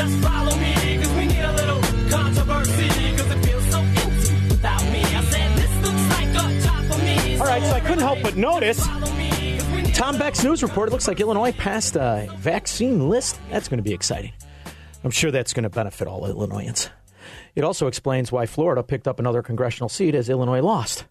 [0.00, 4.82] Just follow me, cause we need a little controversy, cause it feels so empty without
[4.84, 5.02] me.
[5.04, 7.38] I said, this looks like a job for me.
[7.38, 10.42] All right, so I couldn't help but notice Follow me, 'cause we need Tom Beck's
[10.42, 10.88] news report.
[10.88, 13.38] It looks like Illinois passed a vaccine list.
[13.50, 14.32] That's going to be exciting.
[15.04, 16.88] I'm sure that's going to benefit all Illinoisans.
[17.54, 21.04] It also explains why Florida picked up another congressional seat as Illinois lost.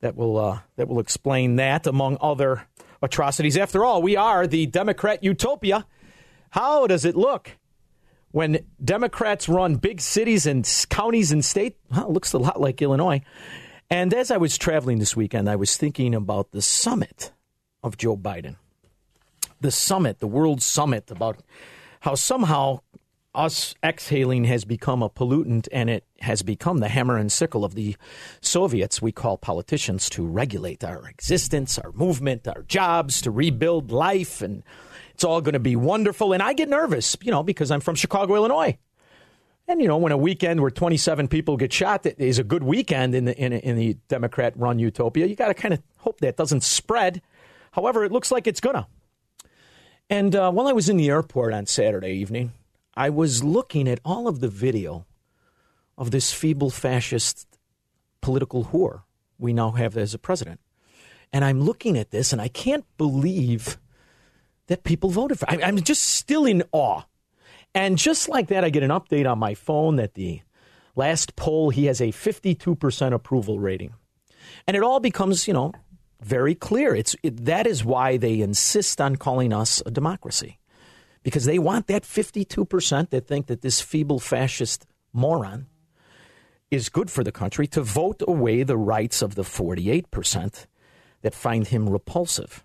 [0.00, 2.66] That will uh, that will explain that among other
[3.02, 3.58] atrocities.
[3.58, 5.86] After all, we are the Democrat utopia.
[6.50, 7.58] How does it look
[8.32, 11.76] when Democrats run big cities and counties and state?
[11.90, 13.22] Well, looks a lot like Illinois.
[13.90, 17.32] And as I was traveling this weekend, I was thinking about the summit
[17.82, 18.56] of Joe Biden.
[19.60, 21.42] The summit, the world summit, about
[22.00, 22.80] how somehow
[23.34, 27.74] us exhaling has become a pollutant and it has become the hammer and sickle of
[27.74, 27.96] the
[28.40, 29.00] Soviets.
[29.00, 34.42] We call politicians to regulate our existence, our movement, our jobs, to rebuild life.
[34.42, 34.62] And
[35.20, 36.32] it's all going to be wonderful.
[36.32, 38.78] And I get nervous, you know, because I'm from Chicago, Illinois.
[39.68, 43.14] And you know, when a weekend where 27 people get shot is a good weekend
[43.14, 46.62] in the in, in the Democrat-run utopia, you got to kind of hope that doesn't
[46.62, 47.20] spread.
[47.72, 48.86] However, it looks like it's gonna.
[50.08, 52.54] And uh, while I was in the airport on Saturday evening,
[52.96, 55.04] I was looking at all of the video
[55.98, 57.46] of this feeble fascist
[58.22, 59.02] political whore
[59.38, 60.60] we now have as a president.
[61.30, 63.76] And I'm looking at this, and I can't believe
[64.70, 65.50] that people voted for.
[65.50, 67.02] I, I'm just still in awe.
[67.74, 70.42] And just like that, I get an update on my phone that the
[70.94, 73.94] last poll, he has a 52% approval rating.
[74.68, 75.72] And it all becomes, you know,
[76.22, 76.94] very clear.
[76.94, 80.60] It's it, that is why they insist on calling us a democracy.
[81.24, 85.66] Because they want that 52% that think that this feeble fascist moron
[86.70, 90.66] is good for the country to vote away the rights of the 48%
[91.22, 92.62] that find him repulsive,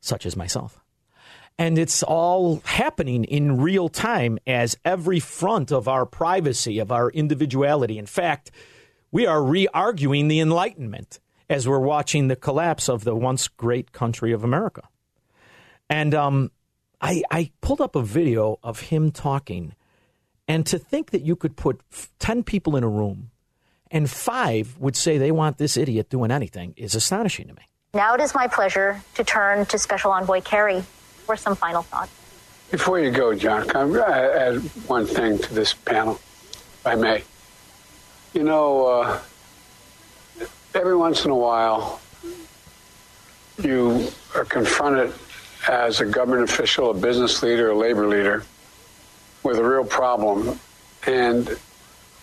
[0.00, 0.81] such as myself.
[1.62, 7.08] And it's all happening in real time as every front of our privacy, of our
[7.08, 7.98] individuality.
[7.98, 8.50] In fact,
[9.12, 13.92] we are re arguing the Enlightenment as we're watching the collapse of the once great
[13.92, 14.82] country of America.
[15.88, 16.50] And um,
[17.00, 19.76] I, I pulled up a video of him talking.
[20.48, 23.30] And to think that you could put f- 10 people in a room
[23.88, 27.62] and five would say they want this idiot doing anything is astonishing to me.
[27.94, 30.82] Now it is my pleasure to turn to Special Envoy Kerry
[31.22, 32.12] for some final thoughts.
[32.70, 34.56] Before you go, John, can I add
[34.86, 37.22] one thing to this panel, if I may?
[38.32, 39.20] You know, uh,
[40.74, 42.00] every once in a while,
[43.62, 45.12] you are confronted
[45.68, 48.42] as a government official, a business leader, a labor leader,
[49.42, 50.58] with a real problem.
[51.06, 51.56] And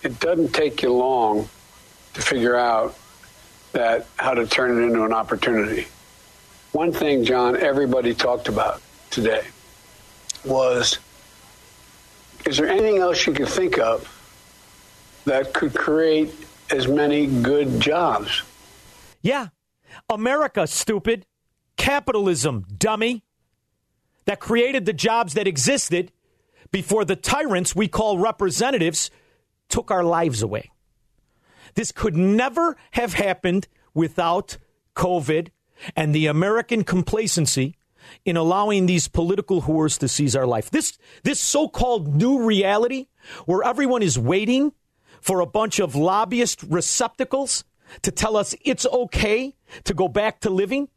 [0.02, 1.48] it doesn't take you long
[2.16, 2.98] to figure out
[3.74, 5.88] that how to turn it into an opportunity.
[6.72, 9.44] One thing, John, everybody talked about today
[10.46, 11.00] was
[12.46, 14.16] is there anything else you could think of
[15.26, 16.34] that could create
[16.72, 18.44] as many good jobs?
[19.22, 19.48] Yeah.
[20.10, 21.26] America, stupid.
[21.78, 23.24] Capitalism, dummy.
[24.26, 26.12] That created the jobs that existed
[26.72, 29.10] before the tyrants we call representatives
[29.70, 30.70] took our lives away.
[31.76, 34.58] This could never have happened without
[34.96, 35.50] COVID
[35.96, 37.76] and the American complacency
[38.26, 40.70] in allowing these political whores to seize our life.
[40.70, 43.08] This, this so called new reality
[43.46, 44.72] where everyone is waiting
[45.22, 47.64] for a bunch of lobbyist receptacles
[48.02, 50.88] to tell us it's okay to go back to living,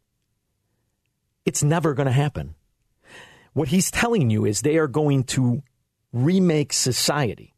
[1.44, 2.54] it's never going to happen.
[3.52, 5.62] What he's telling you is they are going to
[6.12, 7.54] remake society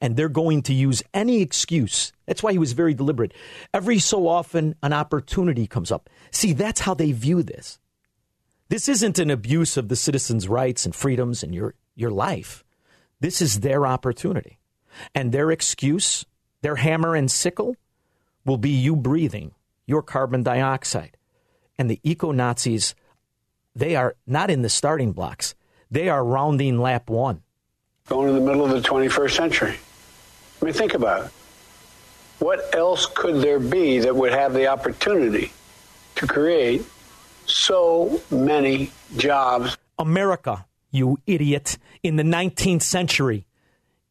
[0.00, 2.12] and they're going to use any excuse.
[2.26, 3.32] That's why he was very deliberate.
[3.72, 6.10] Every so often, an opportunity comes up.
[6.32, 7.78] See, that's how they view this.
[8.68, 12.64] This isn't an abuse of the citizens' rights and freedoms and your, your life.
[13.20, 14.58] This is their opportunity.
[15.14, 16.24] And their excuse,
[16.62, 17.76] their hammer and sickle,
[18.44, 19.52] will be you breathing
[19.86, 21.16] your carbon dioxide.
[21.78, 22.94] And the eco Nazis,
[23.74, 25.54] they are not in the starting blocks,
[25.90, 27.42] they are rounding lap one.
[28.08, 29.76] Going in the middle of the 21st century.
[30.60, 31.32] I mean, think about it.
[32.38, 35.52] What else could there be that would have the opportunity
[36.16, 36.84] to create
[37.46, 39.76] so many jobs?
[39.98, 43.46] America, you idiot, in the 19th century,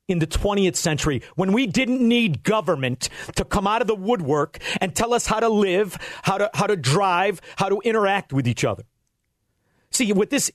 [0.07, 4.59] in the 20th century, when we didn't need government to come out of the woodwork
[4.79, 8.47] and tell us how to live, how to, how to drive, how to interact with
[8.47, 8.83] each other.
[9.91, 10.51] See, what this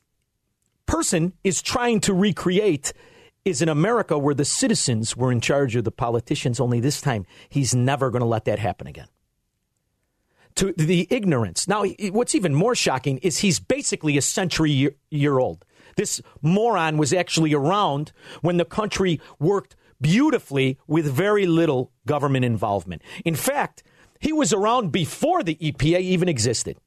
[0.86, 2.92] person is trying to recreate
[3.44, 7.26] is an America where the citizens were in charge of the politicians, only this time
[7.48, 9.08] he's never going to let that happen again.
[10.56, 11.68] To the ignorance.
[11.68, 15.64] Now, what's even more shocking is he's basically a century year, year old.
[15.96, 23.02] This moron was actually around when the country worked beautifully with very little government involvement.
[23.24, 23.82] In fact,
[24.20, 26.78] he was around before the EPA even existed.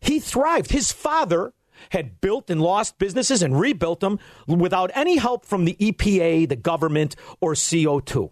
[0.00, 0.70] He thrived.
[0.70, 1.52] His father
[1.90, 6.56] had built and lost businesses and rebuilt them without any help from the EPA, the
[6.56, 8.30] government, or CO2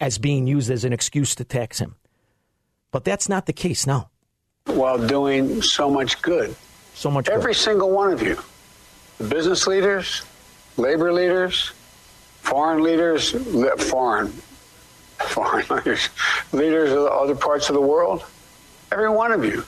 [0.00, 1.96] as being used as an excuse to tax him.
[2.92, 4.10] But that's not the case now.
[4.66, 6.54] While doing so much good.
[6.94, 7.58] So much Every good.
[7.58, 8.38] single one of you,
[9.18, 10.22] the business leaders,
[10.76, 11.72] labor leaders,
[12.42, 13.30] foreign leaders,
[13.82, 14.28] foreign,
[15.18, 16.08] foreign leaders,
[16.52, 18.24] leaders of other parts of the world,
[18.92, 19.64] every one of you,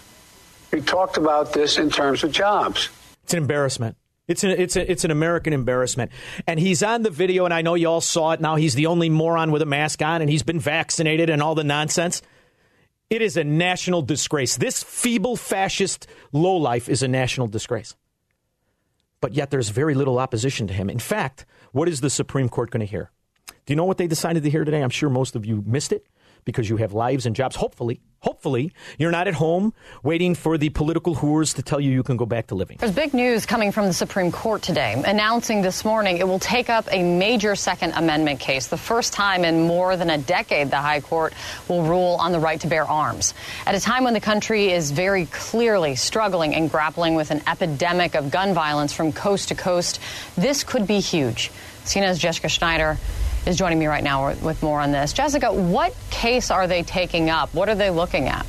[0.70, 2.91] you talked about this in terms of jobs.
[3.25, 3.97] It's an embarrassment.
[4.27, 6.11] It's an, it's, a, it's an American embarrassment.
[6.47, 8.41] And he's on the video, and I know you all saw it.
[8.41, 11.55] Now he's the only moron with a mask on, and he's been vaccinated and all
[11.55, 12.23] the nonsense.
[13.11, 14.56] It is a national disgrace.
[14.56, 17.95] This feeble fascist lowlife is a national disgrace.
[19.21, 20.91] But yet there's very little opposition to him.
[20.91, 23.11] In fact, what is the Supreme Court going to hear?
[23.47, 24.83] Do you know what they decided to hear today?
[24.83, 26.06] I'm sure most of you missed it
[26.45, 27.56] because you have lives and jobs.
[27.56, 29.73] Hopefully, hopefully, you're not at home
[30.03, 32.79] waiting for the political whores to tell you you can go back to living.
[32.81, 36.71] There's big news coming from the Supreme Court today, announcing this morning it will take
[36.71, 38.69] up a major Second Amendment case.
[38.69, 41.35] The first time in more than a decade the High Court
[41.69, 43.35] will rule on the right to bear arms.
[43.67, 48.15] At a time when the country is very clearly struggling and grappling with an epidemic
[48.15, 50.00] of gun violence from coast to coast,
[50.37, 51.50] this could be huge.
[51.85, 52.99] CNN's Jessica Schneider
[53.46, 55.12] is joining me right now with more on this.
[55.12, 57.52] Jessica, what case are they taking up?
[57.55, 58.46] What are they looking at?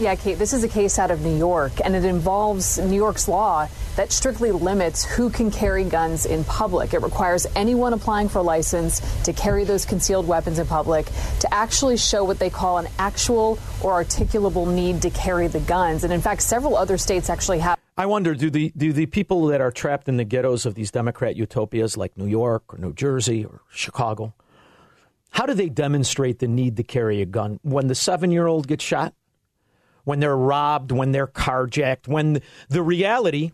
[0.00, 3.28] Yeah, Kate, this is a case out of New York, and it involves New York's
[3.28, 6.94] law that strictly limits who can carry guns in public.
[6.94, 11.06] It requires anyone applying for a license to carry those concealed weapons in public
[11.40, 16.02] to actually show what they call an actual or articulable need to carry the guns.
[16.02, 17.78] And in fact, several other states actually have.
[17.96, 20.90] I wonder do the do the people that are trapped in the ghettos of these
[20.90, 24.34] Democrat utopias like New York or New Jersey or Chicago,
[25.30, 28.66] how do they demonstrate the need to carry a gun when the seven year old
[28.66, 29.14] gets shot,
[30.02, 33.52] when they're robbed, when they're carjacked, when the reality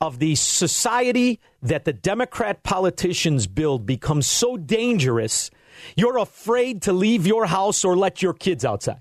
[0.00, 5.50] of the society that the Democrat politicians build becomes so dangerous,
[5.96, 9.00] you're afraid to leave your house or let your kids outside.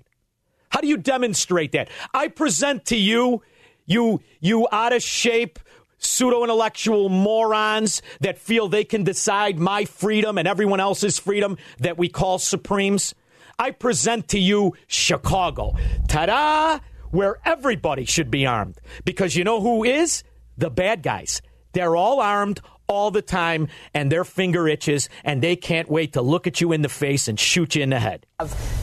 [0.70, 1.90] How do you demonstrate that?
[2.14, 3.44] I present to you
[3.86, 5.60] you you out of shape
[5.98, 11.98] pseudo intellectual morons that feel they can decide my freedom and everyone else's freedom that
[11.98, 13.16] we call supremes.
[13.58, 15.76] I present to you Chicago.
[16.08, 16.80] Ta da!
[17.12, 18.78] Where everybody should be armed.
[19.06, 20.24] Because you know who is?
[20.58, 21.42] The bad guys.
[21.72, 26.22] They're all armed all the time and their finger itches and they can't wait to
[26.22, 28.26] look at you in the face and shoot you in the head.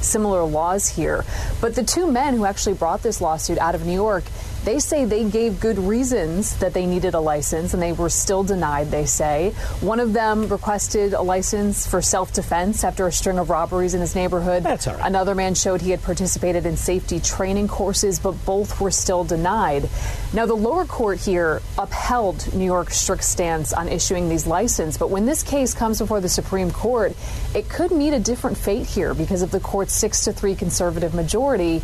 [0.00, 1.24] Similar laws here.
[1.60, 4.24] But the two men who actually brought this lawsuit out of New York,
[4.64, 8.44] they say they gave good reasons that they needed a license and they were still
[8.44, 9.50] denied, they say.
[9.80, 14.00] One of them requested a license for self defense after a string of robberies in
[14.00, 14.62] his neighborhood.
[14.62, 15.06] That's all right.
[15.06, 19.88] Another man showed he had participated in safety training courses, but both were still denied.
[20.32, 25.10] Now, the lower court here upheld New York's strict stance on issuing these licenses, but
[25.10, 27.14] when this case comes before the Supreme Court,
[27.54, 31.14] it could meet a different fate here because of the court's 6 to 3 conservative
[31.14, 31.82] majority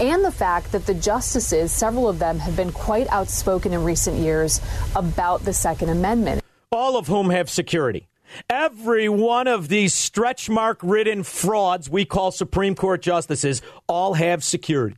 [0.00, 4.16] and the fact that the justices, several of them, have been quite outspoken in recent
[4.16, 4.60] years
[4.96, 6.42] about the Second Amendment.
[6.72, 8.06] all of whom have security.
[8.48, 14.44] Every one of these stretch mark ridden frauds we call Supreme Court justices all have
[14.44, 14.96] security.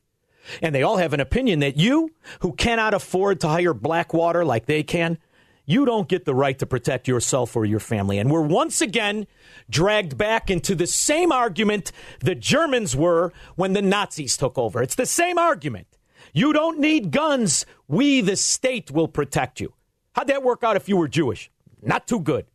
[0.61, 4.67] And they all have an opinion that you, who cannot afford to hire Blackwater like
[4.67, 5.17] they can,
[5.65, 8.19] you don't get the right to protect yourself or your family.
[8.19, 9.27] And we're once again
[9.71, 14.83] dragged back into the same argument the Germans were when the Nazis took over.
[14.83, 15.87] It's the same argument.
[16.33, 17.67] You don't need guns.
[17.89, 19.75] We, the state, will protect you.
[20.15, 21.51] How'd that work out if you were Jewish?
[21.81, 22.47] Not too good.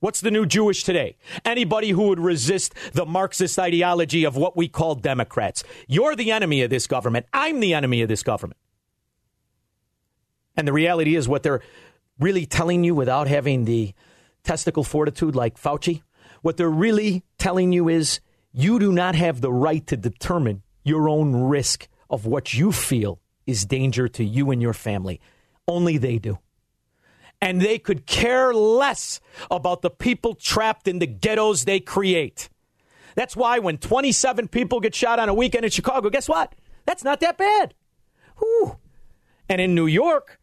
[0.00, 1.16] What's the new Jewish today?
[1.44, 5.64] Anybody who would resist the Marxist ideology of what we call Democrats.
[5.88, 7.26] You're the enemy of this government.
[7.32, 8.58] I'm the enemy of this government.
[10.56, 11.62] And the reality is what they're
[12.18, 13.94] really telling you without having the
[14.44, 16.02] testicle fortitude like Fauci,
[16.42, 18.20] what they're really telling you is
[18.52, 23.20] you do not have the right to determine your own risk of what you feel
[23.46, 25.20] is danger to you and your family.
[25.66, 26.38] Only they do
[27.40, 29.20] and they could care less
[29.50, 32.48] about the people trapped in the ghettos they create.
[33.14, 36.54] That's why when 27 people get shot on a weekend in Chicago, guess what?
[36.84, 37.74] That's not that bad.
[38.38, 38.76] Whew.
[39.48, 40.40] And in New York,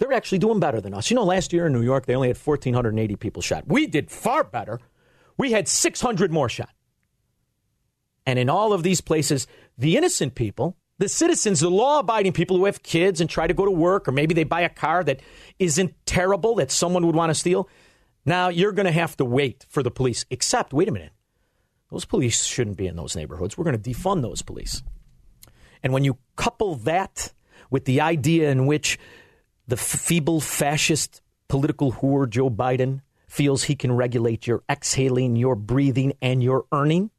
[0.00, 1.10] they're actually doing better than us.
[1.10, 3.68] You know, last year in New York, they only had 1,480 people shot.
[3.68, 4.80] We did far better.
[5.36, 6.70] We had 600 more shot.
[8.26, 9.46] And in all of these places,
[9.78, 13.54] the innocent people the citizens, the law abiding people who have kids and try to
[13.54, 15.20] go to work, or maybe they buy a car that
[15.58, 17.70] isn't terrible that someone would want to steal.
[18.26, 20.26] Now you're going to have to wait for the police.
[20.28, 21.12] Except, wait a minute,
[21.90, 23.56] those police shouldn't be in those neighborhoods.
[23.56, 24.82] We're going to defund those police.
[25.82, 27.32] And when you couple that
[27.70, 28.98] with the idea in which
[29.70, 36.12] the feeble fascist political whore Joe Biden feels he can regulate your exhaling, your breathing,
[36.20, 37.10] and your earning,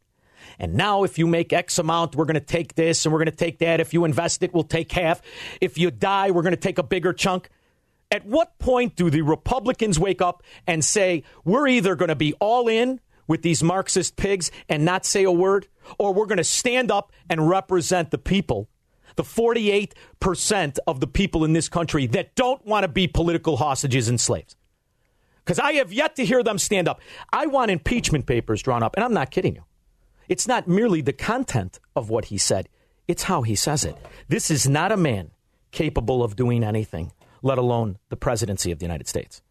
[0.60, 3.32] and now, if you make X amount, we're going to take this and we're going
[3.32, 3.80] to take that.
[3.80, 5.22] If you invest it, we'll take half.
[5.60, 7.50] If you die, we're going to take a bigger chunk.
[8.10, 12.34] At what point do the Republicans wake up and say, we're either going to be
[12.34, 15.68] all in with these Marxist pigs and not say a word,
[15.98, 18.68] or we're going to stand up and represent the people,
[19.16, 24.10] the 48% of the people in this country that don't want to be political hostages
[24.10, 24.56] and slaves?
[25.44, 27.02] Because I have yet to hear them stand up.
[27.34, 29.64] I want impeachment papers drawn up, and I'm not kidding you.
[30.30, 32.70] It's not merely the content of what he said,
[33.08, 33.98] it's how he says it.
[34.30, 35.32] This is not a man
[35.72, 39.42] capable of doing anything, let alone the presidency of the United States.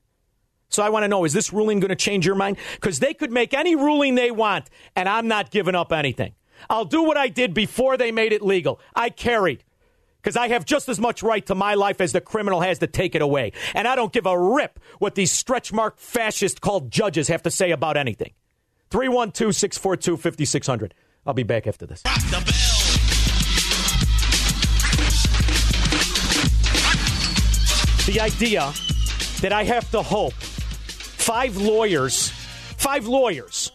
[0.70, 2.56] So I want to know is this ruling going to change your mind?
[2.76, 6.32] Because they could make any ruling they want, and I'm not giving up anything.
[6.68, 8.80] I'll do what I did before they made it legal.
[8.94, 9.64] I carried.
[10.22, 12.86] Because I have just as much right to my life as the criminal has to
[12.86, 13.52] take it away.
[13.74, 17.50] And I don't give a rip what these stretch mark fascists called judges have to
[17.50, 18.32] say about anything.
[18.90, 20.94] 312 642 5600.
[21.24, 22.02] I'll be back after this.
[28.06, 28.72] The idea
[29.40, 32.28] that I have to hope five lawyers,
[32.76, 33.70] five lawyers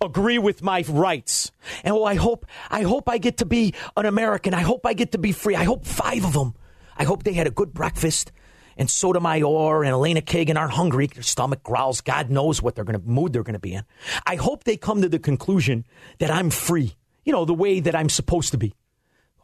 [0.00, 1.50] agree with my rights.
[1.84, 4.54] And oh, I hope, I hope I get to be an American.
[4.54, 5.56] I hope I get to be free.
[5.56, 6.54] I hope five of them.
[6.96, 8.32] I hope they had a good breakfast
[8.78, 11.08] and Sotomayor and Elena Kagan aren't hungry.
[11.08, 12.00] Their stomach growls.
[12.00, 13.84] God knows what they're going to mood they're going to be in.
[14.24, 15.84] I hope they come to the conclusion
[16.20, 16.94] that I'm free.
[17.24, 18.74] You know, the way that I'm supposed to be.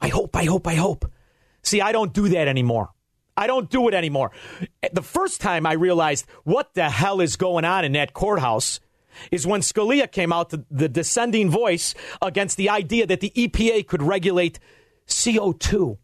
[0.00, 1.10] I hope, I hope, I hope.
[1.62, 2.90] See, I don't do that anymore.
[3.36, 4.30] I don't do it anymore.
[4.92, 8.78] The first time I realized what the hell is going on in that courthouse
[9.30, 13.86] is when Scalia came out, the, the descending voice against the idea that the EPA
[13.86, 14.58] could regulate
[15.06, 15.98] CO2.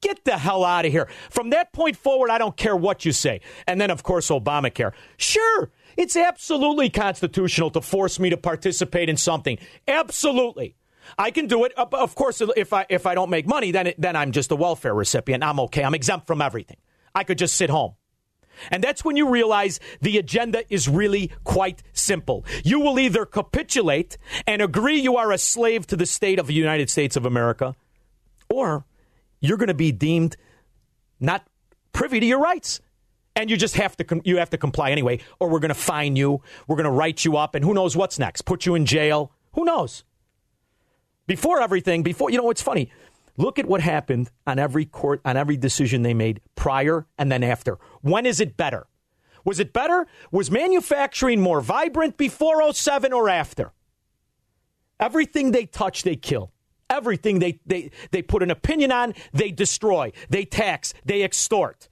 [0.00, 1.08] Get the hell out of here.
[1.30, 3.40] From that point forward, I don't care what you say.
[3.68, 4.92] And then, of course, Obamacare.
[5.16, 9.58] Sure, it's absolutely constitutional to force me to participate in something.
[9.86, 10.74] Absolutely.
[11.18, 11.72] I can do it.
[11.76, 14.56] Of course, if I if I don't make money, then it, then I'm just a
[14.56, 15.42] welfare recipient.
[15.42, 15.84] I'm okay.
[15.84, 16.78] I'm exempt from everything.
[17.14, 17.94] I could just sit home.
[18.70, 22.44] And that's when you realize the agenda is really quite simple.
[22.64, 26.54] You will either capitulate and agree you are a slave to the state of the
[26.54, 27.74] United States of America,
[28.48, 28.84] or
[29.40, 30.36] you're going to be deemed
[31.20, 31.46] not
[31.92, 32.80] privy to your rights.
[33.34, 36.16] And you just have to you have to comply anyway, or we're going to fine
[36.16, 36.42] you.
[36.68, 38.42] We're going to write you up, and who knows what's next?
[38.42, 39.32] Put you in jail.
[39.54, 40.04] Who knows?
[41.26, 42.90] Before everything, before you know, it's funny.
[43.36, 47.42] Look at what happened on every court on every decision they made prior and then
[47.42, 47.78] after.
[48.02, 48.86] When is it better?
[49.44, 50.06] Was it better?
[50.30, 53.72] Was manufacturing more vibrant before 07 or after?
[55.00, 56.52] Everything they touch, they kill.
[56.88, 61.88] Everything they, they, they put an opinion on, they destroy, they tax, they extort.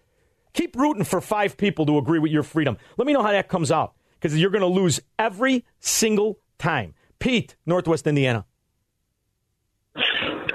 [0.52, 2.76] Keep rooting for five people to agree with your freedom.
[2.98, 6.94] Let me know how that comes out because you're going to lose every single time.
[7.18, 8.44] Pete, Northwest Indiana.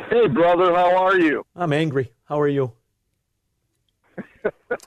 [0.09, 1.45] Hey, brother, how are you?
[1.55, 2.11] I'm angry.
[2.25, 2.73] How are you?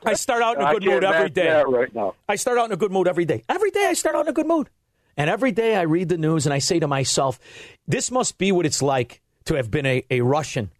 [0.04, 1.62] I start out in a good mood every day.
[1.66, 2.14] Right now.
[2.28, 3.42] I start out in a good mood every day.
[3.48, 4.70] Every day I start out in a good mood.
[5.16, 7.40] And every day I read the news and I say to myself,
[7.86, 10.70] this must be what it's like to have been a, a Russian,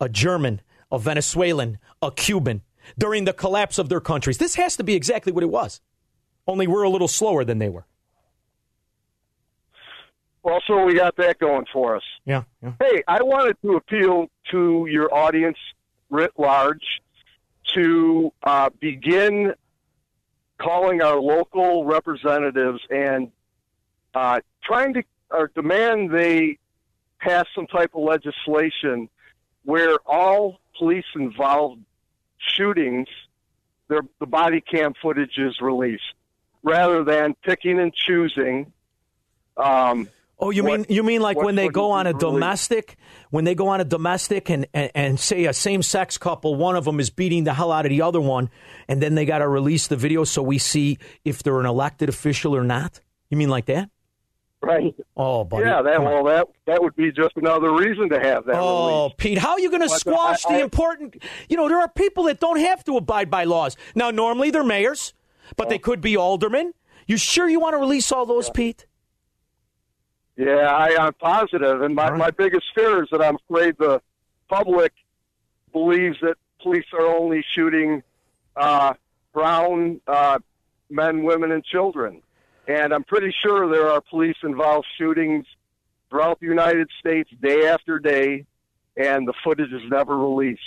[0.00, 0.60] a German,
[0.92, 2.62] a Venezuelan, a Cuban
[2.96, 4.38] during the collapse of their countries.
[4.38, 5.80] This has to be exactly what it was.
[6.46, 7.86] Only we're a little slower than they were.
[10.44, 12.02] Well, so we got that going for us.
[12.26, 12.72] Yeah, yeah.
[12.78, 15.56] Hey, I wanted to appeal to your audience
[16.10, 16.84] writ large
[17.72, 19.54] to uh, begin
[20.58, 23.32] calling our local representatives and
[24.14, 26.58] uh, trying to or demand they
[27.20, 29.08] pass some type of legislation
[29.64, 31.80] where all police involved
[32.36, 33.08] shootings,
[33.88, 36.02] their, the body cam footage is released,
[36.62, 38.70] rather than picking and choosing.
[39.56, 42.96] Um, Oh, you what- mean you mean like when they go on a domestic,
[43.30, 46.76] when they go on a domestic and, and, and say a same sex couple, one
[46.76, 48.50] of them is beating the hell out of the other one,
[48.88, 52.08] and then they got to release the video so we see if they're an elected
[52.08, 53.00] official or not.
[53.30, 53.90] You mean like that?
[54.60, 54.94] Right.
[55.14, 55.64] Oh, buddy.
[55.66, 59.16] yeah, that well, that that would be just another reason to have that Oh, released.
[59.18, 61.22] Pete, how are you going to uh, squash I- the I- important?
[61.50, 63.76] You know, there are people that don't have to abide by laws.
[63.94, 65.12] Now, normally they're mayors,
[65.56, 66.72] but they could be aldermen.
[67.06, 68.86] You sure you want to release all those, Pete?
[70.36, 74.02] Yeah, I, I'm positive, and my, my biggest fear is that I'm afraid the
[74.48, 74.92] public
[75.72, 78.02] believes that police are only shooting
[78.56, 78.94] uh,
[79.32, 80.38] brown uh,
[80.90, 82.20] men, women, and children.
[82.66, 85.46] And I'm pretty sure there are police-involved shootings
[86.10, 88.44] throughout the United States day after day,
[88.96, 90.62] and the footage is never released.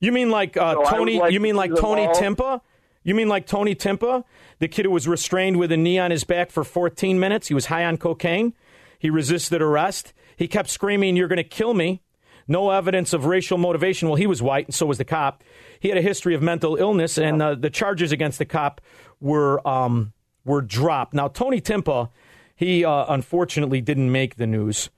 [0.00, 1.18] You mean like uh, So Tony?
[1.18, 2.14] like you mean like Tony all.
[2.14, 2.60] Timpa?
[3.04, 4.24] You mean like Tony Timpa,
[4.58, 7.48] the kid who was restrained with a knee on his back for 14 minutes?
[7.48, 8.54] He was high on cocaine.
[9.02, 10.12] He resisted arrest.
[10.36, 12.02] He kept screaming, "You're going to kill me."
[12.46, 14.06] No evidence of racial motivation.
[14.08, 15.42] Well, he was white, and so was the cop.
[15.80, 18.80] He had a history of mental illness, and uh, the charges against the cop
[19.20, 20.12] were um,
[20.44, 21.14] were dropped.
[21.14, 22.10] Now, Tony Timpa,
[22.54, 24.88] he uh, unfortunately didn't make the news.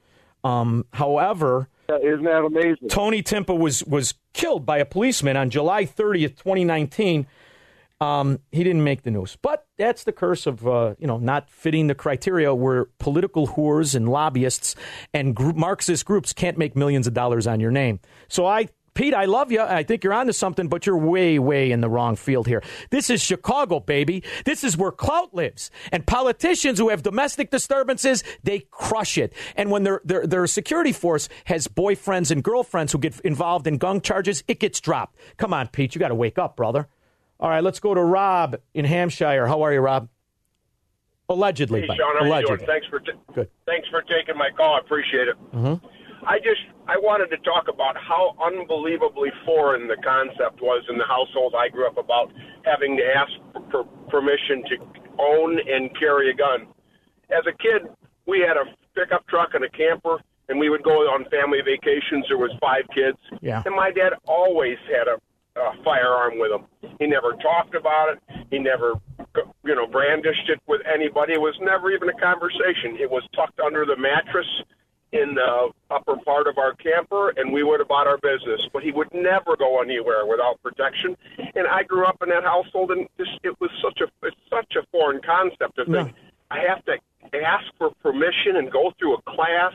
[0.43, 2.89] Um, however, Isn't that amazing?
[2.91, 7.27] Tony Timpa was was killed by a policeman on July 30th, 2019.
[8.03, 11.51] Um, he didn't make the news, but that's the curse of uh, you know not
[11.51, 14.75] fitting the criteria where political whores and lobbyists
[15.13, 18.01] and group, Marxist groups can't make millions of dollars on your name.
[18.29, 18.69] So I.
[18.95, 19.61] Pete, I love you.
[19.61, 22.63] I think you're onto something, but you're way, way in the wrong field here.
[22.91, 24.23] This is Chicago, baby.
[24.45, 25.73] This is where clout lives.
[25.91, 29.33] And politicians who have domestic disturbances, they crush it.
[29.57, 33.79] And when their, their, their security force has boyfriends and girlfriends who get involved in
[33.79, 35.19] gun charges, it gets dropped.
[35.39, 36.87] Come on, Pete, you got to wake up, brother.
[37.45, 39.47] All right, let's go to Rob in Hampshire.
[39.47, 40.09] How are you, Rob?
[41.29, 41.89] Allegedly, Hey.
[41.89, 42.53] Shaun, how Allegedly.
[42.53, 42.67] you doing?
[42.67, 43.51] Thanks for t- Good.
[43.67, 44.77] thanks for taking my call.
[44.77, 45.37] I appreciate it.
[45.55, 45.87] Mm-hmm.
[46.27, 51.05] I just I wanted to talk about how unbelievably foreign the concept was in the
[51.05, 52.33] household I grew up about
[52.65, 53.31] having to ask
[53.71, 54.77] for permission to
[55.19, 56.67] own and carry a gun.
[57.29, 57.83] As a kid,
[58.25, 60.17] we had a pickup truck and a camper,
[60.49, 62.25] and we would go on family vacations.
[62.29, 63.63] There was five kids, Yeah.
[63.67, 65.21] and my dad always had a,
[65.57, 66.67] a firearm with him.
[66.99, 68.47] He never talked about it.
[68.51, 68.95] He never,
[69.65, 71.35] you know, brandished it with anybody.
[71.35, 72.97] It was never even a conversation.
[73.01, 74.47] It was tucked under the mattress
[75.13, 78.61] in the upper part of our camper, and we went about our business.
[78.73, 81.17] But he would never go anywhere without protection.
[81.55, 84.75] And I grew up in that household, and just it was such a it's such
[84.77, 86.15] a foreign concept to think
[86.51, 86.99] I have to
[87.33, 89.73] ask for permission and go through a class.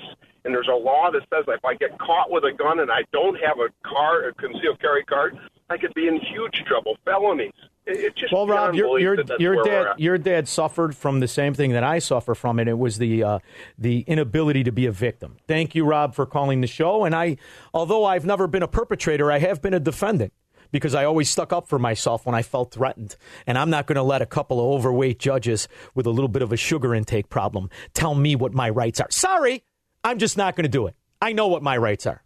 [0.49, 3.03] And there's a law that says if I get caught with a gun and I
[3.13, 5.37] don't have a car, a concealed carry card,
[5.69, 7.51] I could be in huge trouble, felonies.
[7.85, 11.53] It, it just Well, Rob, your your your dad your dad suffered from the same
[11.53, 13.39] thing that I suffer from, and it was the uh,
[13.77, 15.37] the inability to be a victim.
[15.47, 17.05] Thank you, Rob, for calling the show.
[17.05, 17.37] And I,
[17.71, 20.33] although I've never been a perpetrator, I have been a defendant
[20.71, 23.15] because I always stuck up for myself when I felt threatened.
[23.45, 26.41] And I'm not going to let a couple of overweight judges with a little bit
[26.41, 29.11] of a sugar intake problem tell me what my rights are.
[29.11, 29.63] Sorry,
[30.03, 30.95] I'm just not going to do it.
[31.21, 32.23] I know what my rights are.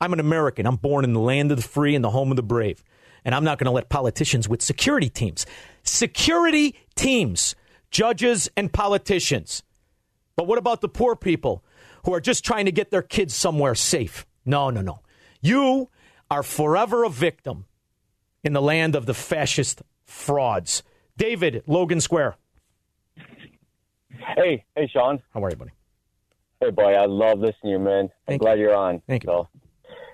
[0.00, 0.66] I'm an American.
[0.66, 2.82] I'm born in the land of the free and the home of the brave.
[3.24, 5.46] And I'm not going to let politicians with security teams,
[5.82, 7.54] security teams,
[7.90, 9.62] judges and politicians.
[10.36, 11.64] But what about the poor people
[12.04, 14.26] who are just trying to get their kids somewhere safe?
[14.44, 15.00] No, no, no.
[15.40, 15.88] You
[16.30, 17.64] are forever a victim
[18.42, 20.82] in the land of the fascist frauds.
[21.16, 22.36] David, Logan Square.
[24.36, 25.22] Hey, hey, Shaun.
[25.32, 25.70] How are you, buddy?
[26.64, 28.08] Hey, boy, I love listening to you, man.
[28.26, 29.02] I'm glad you're on.
[29.06, 29.28] Thank you.
[29.28, 29.48] So,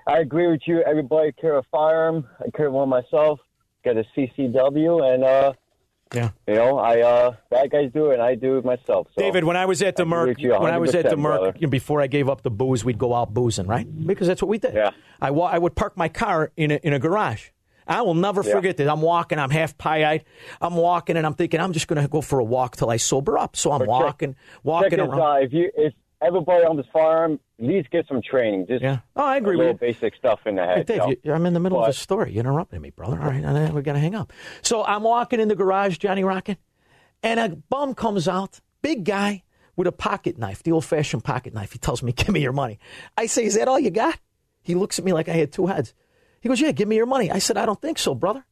[0.06, 0.82] I agree with you.
[0.82, 2.26] Everybody carry a firearm.
[2.40, 3.38] I carry one myself.
[3.84, 5.52] Got a CCW, and uh,
[6.12, 9.06] yeah, you know, I uh, bad guys do it, and I do it myself.
[9.14, 11.54] So David, when I was at the Merc, when I was at the 100%, Merc,
[11.60, 13.86] you know, before I gave up the booze, we'd go out boozing, right?
[14.06, 14.74] Because that's what we did.
[14.74, 14.90] Yeah.
[15.22, 17.50] I, wa- I would park my car in a, in a garage.
[17.86, 18.52] I will never Yeah.
[18.52, 18.88] forget that.
[18.88, 20.24] I'm walking, I'm half pie eyed.
[20.60, 22.96] I'm walking, and I'm thinking, I'm just going to go for a walk till I
[22.98, 23.56] sober up.
[23.56, 25.44] So I'm check- walking, walking Check around.
[25.44, 28.66] If you, if everybody on this farm at least get some training.
[28.66, 28.98] Just yeah.
[29.16, 30.86] Oh, I agree a with little basic stuff in the Hey, head.
[30.86, 31.14] Dave, you know?
[31.24, 32.32] you, I'm in the middle of a story.
[32.32, 33.18] You're interrupting me, brother.
[33.20, 34.32] All right, and then we got to hang up.
[34.62, 36.58] So I'm walking in the garage, Johnny Rocket,
[37.22, 39.42] and a bum comes out, big guy
[39.76, 41.72] with a pocket knife, the old fashioned pocket knife.
[41.72, 42.78] He tells me, Give me your money.
[43.16, 44.18] I say, Is that all you got?
[44.62, 45.94] He looks at me like I had two heads.
[46.40, 47.30] He goes, Yeah, give me your money.
[47.30, 48.44] I said, I don't think so, brother.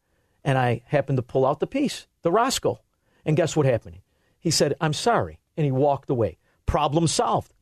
[0.44, 2.78] and I happened to pull out the piece, the Roscoe.
[3.24, 3.98] And guess what happened?
[4.40, 5.38] He said, I'm sorry.
[5.56, 6.38] And he walked away.
[6.66, 7.52] Problem solved.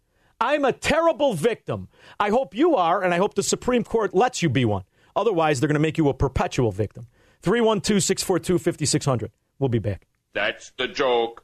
[0.40, 1.88] I'm a terrible victim.
[2.20, 4.85] I hope you are, and I hope the Supreme Court lets you be one.
[5.14, 7.07] Otherwise, they're going to make you a perpetual victim.
[7.40, 9.33] 312 642 5600.
[9.59, 10.07] We'll be back.
[10.35, 11.40] That's the joke.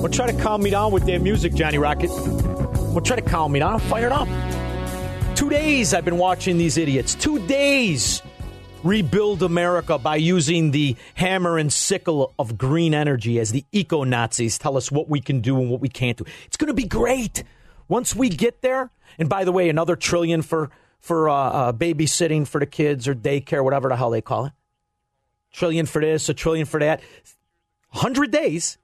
[0.00, 2.10] Well, try to calm me down with their music, Johnny Rocket.
[2.10, 3.74] Well, try to calm me down.
[3.74, 4.26] I'm fired up.
[5.36, 7.14] Two days I've been watching these idiots.
[7.14, 8.22] Two days
[8.82, 14.58] rebuild America by using the hammer and sickle of green energy as the eco Nazis
[14.58, 16.24] tell us what we can do and what we can't do.
[16.46, 17.44] It's going to be great
[17.88, 18.90] once we get there.
[19.18, 23.14] And by the way, another trillion for for uh, uh, babysitting for the kids or
[23.14, 24.52] daycare, whatever the hell they call it.
[25.52, 27.00] Trillion for this, a trillion for that.
[27.88, 28.78] Hundred days.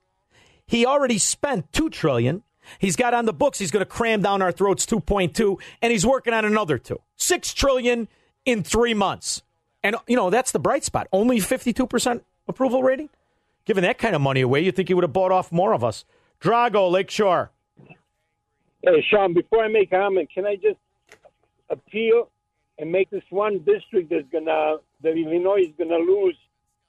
[0.65, 2.43] He already spent two trillion.
[2.79, 3.59] He's got on the books.
[3.59, 6.99] He's going to cram down our throats 2.2, and he's working on another two.
[7.15, 8.09] Six trillion
[8.45, 9.41] in three months.
[9.83, 11.07] And, you know, that's the bright spot.
[11.11, 13.09] Only 52% approval rating?
[13.65, 15.83] Given that kind of money away, you think he would have bought off more of
[15.83, 16.05] us.
[16.41, 17.51] Drago, Lakeshore.
[18.81, 20.79] Hey, Shaun, before I make a comment, can I just
[21.69, 22.29] appeal
[22.79, 26.37] and make this one district that's gonna that Illinois is gonna lose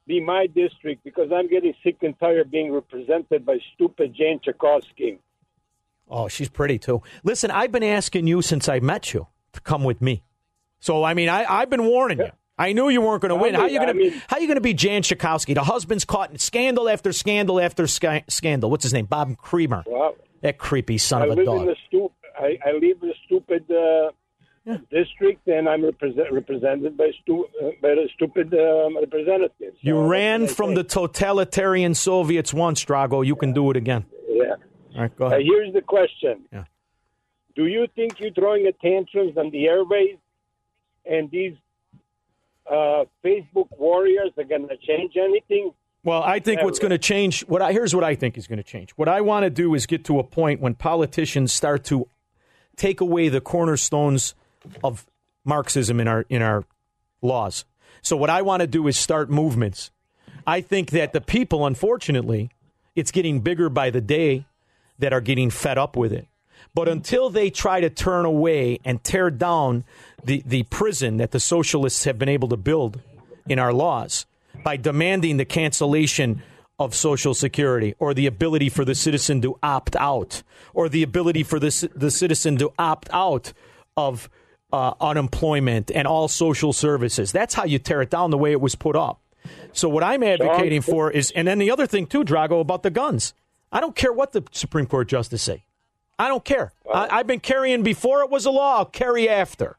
[0.07, 4.41] be my district because I'm getting sick and tired of being represented by stupid Jane
[4.43, 5.19] Tchaikovsky.
[6.09, 7.03] Oh, she's pretty too.
[7.25, 10.23] Listen, I've been asking you since I met you to come with me.
[10.81, 12.31] So I mean, I, I've been warning you.
[12.59, 13.55] I knew you weren't going to win.
[13.55, 15.55] How are you going to how are you going to be Jan Schakowsky?
[15.55, 18.71] The husband's caught in scandal after scandal after sca- scandal.
[18.71, 19.07] What's his name?
[19.07, 19.85] Bob Creamer.
[19.87, 21.69] Well, that creepy son I of a dog.
[21.89, 24.11] stu- I, I live in a stupid uh,
[24.91, 29.77] district, and I'm represent- represented by, stu- uh, by the stupid um, representatives.
[29.81, 33.25] you ran from the totalitarian Soviets once, Drago.
[33.27, 34.05] You can do it again.
[34.29, 34.55] Yeah.
[34.95, 35.43] All right, go Uh, ahead.
[35.45, 36.45] here's the question.
[36.53, 36.65] Yeah.
[37.57, 40.17] Do you think you're throwing a tantrums on the airways
[41.05, 41.55] and these
[42.71, 45.73] uh, Facebook warriors are going to change anything?
[46.05, 47.43] Well, I think what's going to change.
[47.43, 48.93] What I here's what I think is going to change.
[48.93, 52.09] What I want to do is get to a point when politicians start to
[52.77, 54.35] take away the cornerstones
[54.85, 55.07] of
[55.45, 56.65] Marxism in our in our
[57.21, 57.65] laws.
[58.01, 59.91] So what I want to do is start movements.
[60.47, 62.51] I think that the people, unfortunately,
[62.95, 64.47] it's getting bigger by the day
[64.99, 66.27] that are getting fed up with it.
[66.75, 69.85] But until they try to turn away and tear down
[70.25, 73.01] the, the prison that the socialists have been able to build
[73.49, 74.27] in our laws
[74.65, 76.43] by demanding the cancellation
[76.79, 80.43] of Social Security or the ability for the citizen to opt out
[80.75, 83.53] or the ability for the, the citizen to opt out
[83.97, 84.29] of
[84.73, 87.33] uh, unemployment and all social services.
[87.33, 89.21] That's how you tear it down the way it was put up.
[89.73, 92.91] So what I'm advocating for is, and then the other thing too, Drago, about the
[92.91, 93.35] guns.
[93.73, 95.65] I don't care what the Supreme Court justice say.
[96.19, 96.73] I don't care.
[96.93, 98.79] I, I've been carrying before it was a law.
[98.79, 99.79] I'll carry after.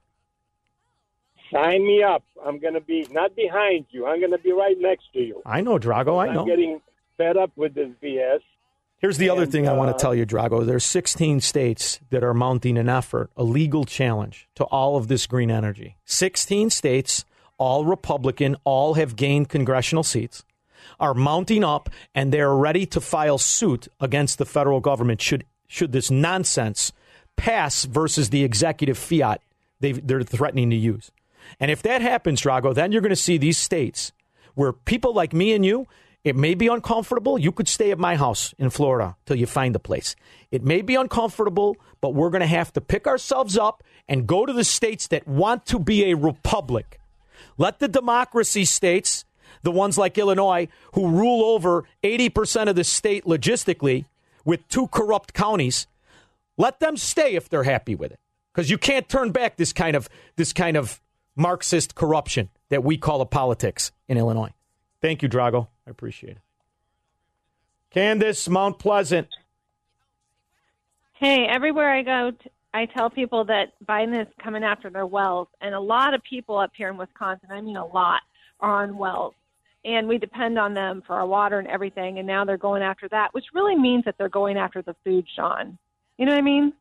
[1.52, 2.24] Sign me up.
[2.46, 4.06] I'm going to be not behind you.
[4.06, 5.42] I'm going to be right next to you.
[5.46, 6.22] I know, Drago.
[6.22, 6.42] I know.
[6.42, 6.82] I'm getting
[7.18, 8.40] fed up with this BS.
[9.00, 10.66] Here's the other And, thing I want uh, to tell you, Drago.
[10.66, 15.26] There's 16 states that are mounting an effort, a legal challenge to all of this
[15.26, 15.98] green energy.
[16.06, 17.24] 16 states,
[17.58, 20.44] all Republican, all have gained congressional seats,
[21.00, 25.92] are mounting up, and they're ready to file suit against the federal government should should
[25.92, 26.92] this nonsense
[27.36, 29.42] pass versus the executive fiat
[29.80, 31.12] they they're threatening to use.
[31.60, 34.12] And if that happens, Drago, then you're going to see these states
[34.56, 35.88] where people like me and you,
[36.24, 37.40] it may be uncomfortable.
[37.40, 40.16] You could stay at my house in Florida till you find a place.
[40.52, 44.46] It may be uncomfortable, but we're going to have to pick ourselves up and go
[44.46, 47.00] to the states that want to be a republic.
[47.58, 49.24] Let the democracy states,
[49.64, 54.06] the ones like Illinois, who rule over 80% of the state logistically
[54.44, 55.88] with two corrupt counties,
[56.58, 58.20] let them stay if they're happy with it.
[58.54, 61.00] Because you can't turn back this kind of this kind of
[61.40, 64.52] Marxist corruption that we call a politics in Illinois.
[65.02, 65.68] Thank you, Drago.
[65.88, 66.42] I appreciate it.
[67.92, 69.28] Candace, Mount Pleasant.
[71.14, 72.34] Hey, everywhere I go,
[72.74, 76.58] I tell people that Biden is coming after their wells, and a lot of people
[76.58, 78.22] up here in Wisconsin, I mean a lot,
[78.60, 79.34] are on wells.
[79.86, 83.08] And we depend on them for our water and everything, and now they're going after
[83.10, 85.78] that, which really means that they're going after the food, Shaun.
[86.18, 86.74] You know what I mean?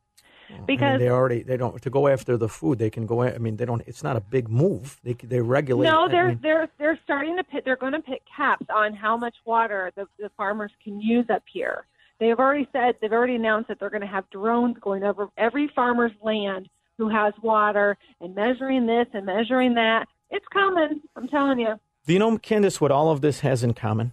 [0.49, 2.79] I mean, Because they already they don't to go after the food.
[2.79, 3.23] They can go.
[3.23, 3.83] I mean, they don't.
[3.87, 4.99] It's not a big move.
[5.05, 5.87] They they regulate.
[5.87, 9.17] No, they're mean, they're they're starting to put they're going to put caps on how
[9.17, 11.85] much water the, the farmers can use up here.
[12.21, 15.69] They've already said they've already announced that they're going to have drones going over every
[15.75, 20.07] farmer's land who has water and measuring this and measuring that.
[20.31, 21.01] It's coming.
[21.17, 21.75] I'm telling you.
[22.07, 24.13] Do you know, Candace, what all of this has in common?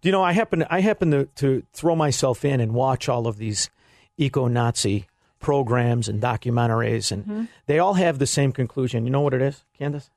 [0.00, 3.26] Do you know, I happen, I happen to, to throw myself in and watch all
[3.26, 3.70] of these
[4.16, 5.06] eco Nazi
[5.42, 7.48] programs and documentaries, and Mhm.
[7.66, 9.04] they all have the same conclusion.
[9.04, 10.08] You know what it is, Candace?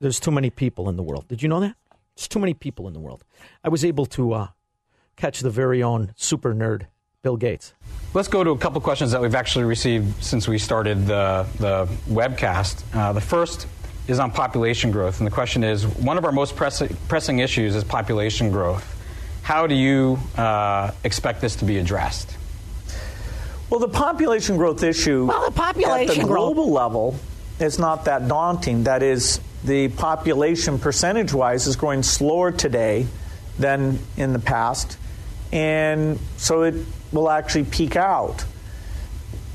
[0.00, 1.26] There's too many people in the world.
[1.26, 1.74] Did you know that?
[2.14, 3.24] There's too many people in the world.
[3.64, 4.48] I was able to uh,
[5.16, 6.82] catch the very own super nerd,
[7.22, 7.72] Bill Gates.
[8.12, 11.86] Let's go to a couple questions that we've actually received since we started the, the
[12.08, 12.84] webcast.
[12.94, 13.66] Uh, the first
[14.06, 17.74] is on population growth, and the question is one of our most press- pressing issues
[17.74, 18.84] is population growth.
[19.42, 22.36] How do you uh, expect this to be addressed?
[23.70, 26.54] Well, the population growth issue well, the population at the growth.
[26.54, 27.16] global level
[27.58, 28.84] is not that daunting.
[28.84, 33.06] That is, the population percentage wise is growing slower today
[33.58, 34.98] than in the past,
[35.52, 36.74] and so it
[37.12, 38.44] will actually peak out.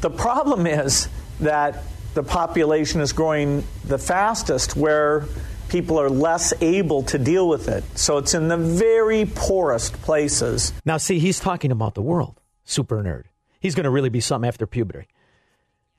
[0.02, 1.08] The problem is
[1.40, 1.84] that
[2.16, 5.26] the population is growing the fastest where
[5.70, 7.84] people are less able to deal with it.
[7.98, 10.74] So it's in the very poorest places.
[10.84, 13.26] Now, see, he's talking about the world, super nerd.
[13.60, 15.08] He's going to really be something after puberty.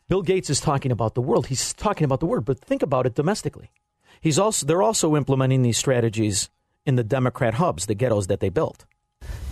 [0.09, 1.47] Bill Gates is talking about the world.
[1.47, 3.71] He's talking about the world, but think about it domestically.
[4.21, 6.51] He's also they're also implementing these strategies
[6.85, 8.85] in the Democrat hubs, the ghettos that they built.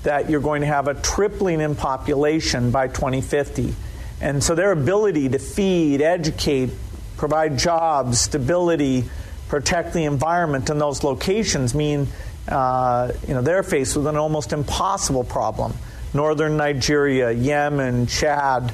[0.03, 3.75] That you're going to have a tripling in population by 2050.
[4.21, 6.71] And so their ability to feed, educate,
[7.17, 9.05] provide jobs, stability,
[9.49, 12.09] protect the environment in those locations mean
[12.49, 15.73] uh, you know they're faced with an almost impossible problem.
[16.15, 18.73] Northern Nigeria, Yemen, Chad,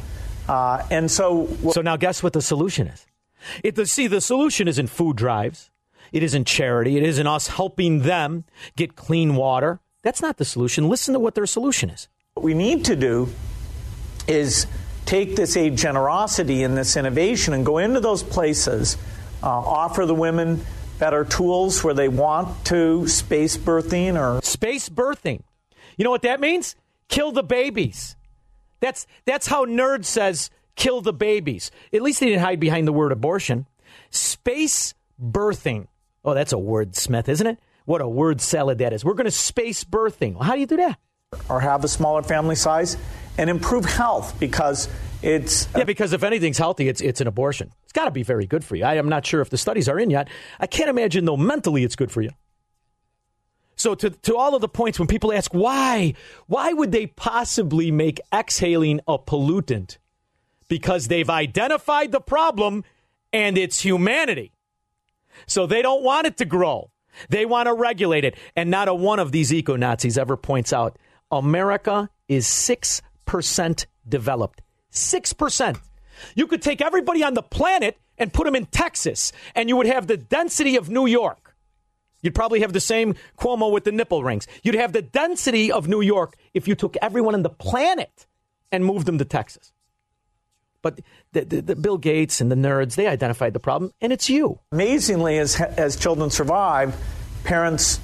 [0.48, 1.48] uh, and so.
[1.72, 3.06] So now, guess what the solution is?
[3.62, 5.70] It, the, see, the solution isn't food drives.
[6.12, 6.96] It isn't charity.
[6.96, 8.44] It isn't us helping them
[8.76, 9.80] get clean water.
[10.02, 10.88] That's not the solution.
[10.88, 12.08] Listen to what their solution is.
[12.34, 13.28] What we need to do
[14.28, 14.66] is
[15.06, 18.96] take this aid generosity and this innovation and go into those places,
[19.42, 20.64] uh, offer the women
[20.98, 25.42] better tools where they want to space birthing or space birthing.
[25.96, 26.76] You know what that means?
[27.08, 28.16] Kill the babies.
[28.80, 31.70] That's that's how nerd says kill the babies.
[31.92, 33.66] At least they didn't hide behind the word abortion.
[34.10, 35.86] Space birthing.
[36.24, 37.58] Oh, that's a word, Smith, isn't it?
[37.84, 39.04] What a word salad that is.
[39.04, 40.34] We're going to space birthing.
[40.34, 40.98] Well, how do you do that?
[41.48, 42.96] Or have a smaller family size
[43.36, 44.88] and improve health because
[45.22, 45.84] it's yeah.
[45.84, 47.72] Because if anything's healthy, it's it's an abortion.
[47.84, 48.84] It's got to be very good for you.
[48.84, 50.28] I am not sure if the studies are in yet.
[50.60, 52.30] I can't imagine though mentally it's good for you.
[53.76, 56.14] So to to all of the points when people ask why
[56.46, 59.98] why would they possibly make exhaling a pollutant?
[60.68, 62.84] Because they've identified the problem
[63.32, 64.52] and it's humanity.
[65.46, 66.90] So they don't want it to grow.
[67.28, 68.36] They want to regulate it.
[68.56, 70.98] And not a one of these eco Nazis ever points out
[71.30, 74.62] America is 6% developed.
[74.92, 75.80] 6%.
[76.34, 79.86] You could take everybody on the planet and put them in Texas, and you would
[79.86, 81.43] have the density of New York.
[82.24, 84.48] You'd probably have the same Cuomo with the nipple rings.
[84.62, 88.26] You'd have the density of New York if you took everyone on the planet
[88.72, 89.72] and moved them to Texas.
[90.80, 91.00] But
[91.32, 94.58] the, the, the, Bill Gates and the nerds, they identified the problem, and it's you.
[94.72, 96.96] Amazingly, as, as children survive,
[97.44, 98.00] parents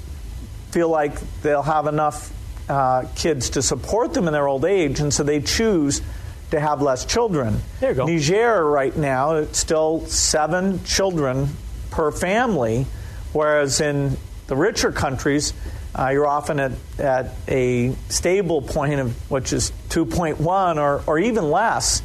[0.70, 2.30] feel like they'll have enough
[2.68, 6.02] uh, kids to support them in their old age, and so they choose
[6.50, 7.60] to have less children.
[7.80, 8.06] There you go.
[8.06, 11.48] Niger, right now, it's still seven children
[11.90, 12.86] per family,
[13.32, 14.16] whereas in
[14.46, 15.52] the richer countries,
[15.98, 21.50] uh, you're often at, at a stable point of which is 2.1 or, or even
[21.50, 22.02] less.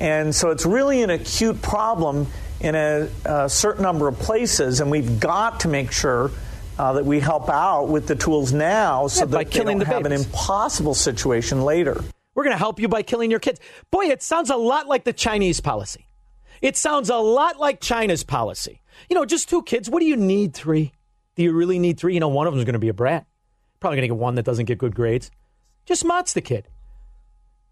[0.00, 2.26] And so it's really an acute problem
[2.60, 6.30] in a, a certain number of places, and we've got to make sure
[6.78, 9.86] uh, that we help out with the tools now so Yeah, that they don't the
[9.86, 12.02] have an impossible situation later.
[12.34, 13.60] We're going to help you by killing your kids.
[13.90, 16.06] Boy, it sounds a lot like the Chinese policy.
[16.60, 18.82] It sounds a lot like China's policy.
[19.08, 19.88] You know, just two kids.
[19.88, 20.92] What do you need three?
[21.34, 22.14] Do you really need three?
[22.14, 23.26] You know, one of them is going to be a brat.
[23.80, 25.30] Probably going to get one that doesn't get good grades.
[25.84, 26.66] Just Mott's the kid.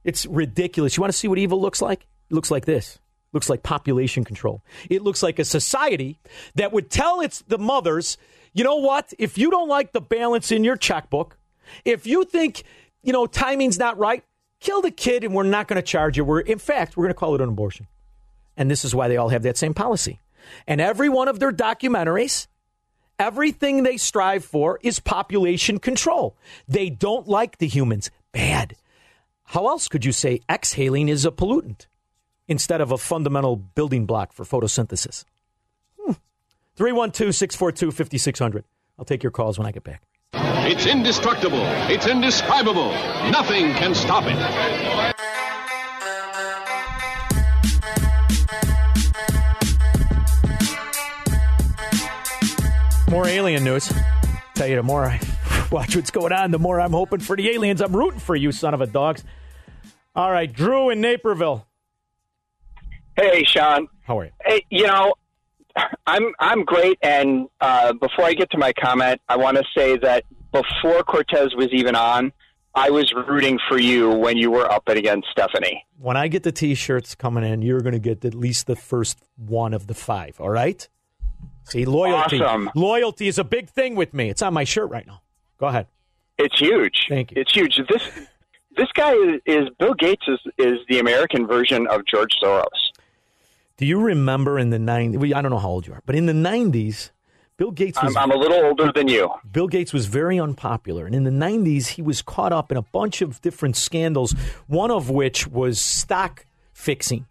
[0.04, 0.96] It's ridiculous.
[0.96, 2.06] You want to see what evil looks like?
[2.30, 2.98] It looks like this.
[3.34, 4.62] looks like population control.
[4.88, 6.18] It looks like a society
[6.54, 8.16] that would tell its the mothers,
[8.54, 9.12] you know what?
[9.18, 11.36] If you don't like the balance in your checkbook,
[11.84, 12.62] if you think,
[13.02, 14.24] you know, timing's not right,
[14.60, 16.24] kill the kid and we're not going to charge you.
[16.24, 17.86] We're in fact, we're going to call it an abortion.
[18.56, 20.20] And this is why they all have that same policy.
[20.66, 22.46] And every one of their documentaries,
[23.18, 26.36] everything they strive for is population control.
[26.68, 28.10] They don't like the humans.
[28.32, 28.76] Bad.
[29.44, 31.86] How else could you say exhaling is a pollutant
[32.48, 35.24] instead of a fundamental building block for photosynthesis?
[36.00, 36.12] Hmm.
[36.76, 38.64] 312 642 5600.
[38.98, 40.02] I'll take your calls when I get back.
[40.66, 41.62] It's indestructible.
[41.90, 42.90] It's indescribable.
[43.30, 45.33] Nothing can stop it.
[53.10, 53.92] More alien news.
[54.54, 55.20] Tell you the more I
[55.70, 57.80] watch what's going on, the more I'm hoping for the aliens.
[57.80, 59.24] I'm rooting for you, son of a dogs.
[60.16, 61.66] All right, Drew in Naperville.
[63.16, 63.88] Hey, Shaun.
[64.02, 64.30] How are you?
[64.44, 65.14] Hey, you know,
[66.06, 69.96] I'm I'm great, and uh, before I get to my comment, I want to say
[69.98, 72.32] that before Cortez was even on,
[72.74, 75.84] I was rooting for you when you were up against Stephanie.
[75.98, 79.18] When I get the T-shirts coming in, you're going to get at least the first
[79.36, 80.40] one of the five.
[80.40, 80.88] All right.
[81.64, 82.40] See, loyalty.
[82.42, 82.70] Awesome.
[82.74, 84.30] Loyalty is a big thing with me.
[84.30, 85.22] It's on my shirt right now.
[85.58, 85.86] Go ahead.
[86.38, 87.06] It's huge.
[87.08, 87.40] Thank you.
[87.40, 87.80] It's huge.
[87.88, 88.02] This
[88.76, 92.66] this guy is, is Bill Gates is is the American version of George Soros.
[93.76, 95.18] Do you remember in the 90s?
[95.18, 97.10] Well, I don't know how old you are, but in the 90s,
[97.56, 98.14] Bill Gates was.
[98.16, 99.30] I'm, I'm a little older than you.
[99.50, 101.06] Bill Gates was very unpopular.
[101.06, 104.32] And in the 90s, he was caught up in a bunch of different scandals,
[104.66, 107.26] one of which was stock fixing.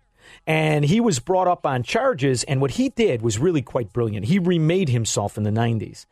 [0.46, 2.44] And he was brought up on charges.
[2.44, 4.26] And what he did was really quite brilliant.
[4.26, 6.06] He remade himself in the 90s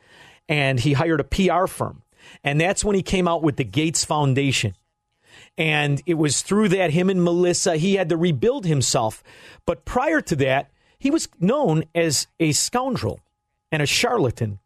[0.48, 2.02] and he hired a PR firm.
[2.44, 4.76] And that's when he came out with the Gates Foundation.
[5.58, 9.24] And it was through that, him and Melissa, he had to rebuild himself.
[9.66, 13.20] But prior to that, he was known as a scoundrel
[13.72, 14.60] and a charlatan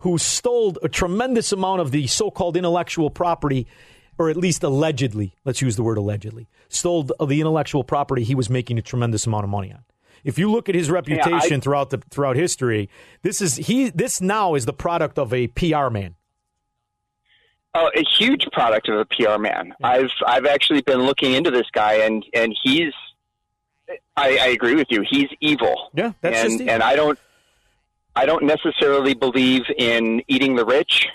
[0.00, 3.66] who stole a tremendous amount of the so called intellectual property,
[4.18, 8.48] or at least allegedly, let's use the word allegedly, stole the intellectual property he was
[8.50, 9.84] making a tremendous amount of money on.
[10.24, 12.88] If you look at his reputation I- throughout the throughout history,
[13.22, 16.14] this is he this now is the product of a PR man.
[17.74, 19.74] Oh, a huge product of a PR man.
[19.82, 22.92] I've I've actually been looking into this guy, and and he's.
[24.16, 25.04] I, I agree with you.
[25.08, 25.90] He's evil.
[25.94, 26.70] Yeah, that's and evil.
[26.70, 27.18] and I don't.
[28.14, 31.06] I don't necessarily believe in eating the rich,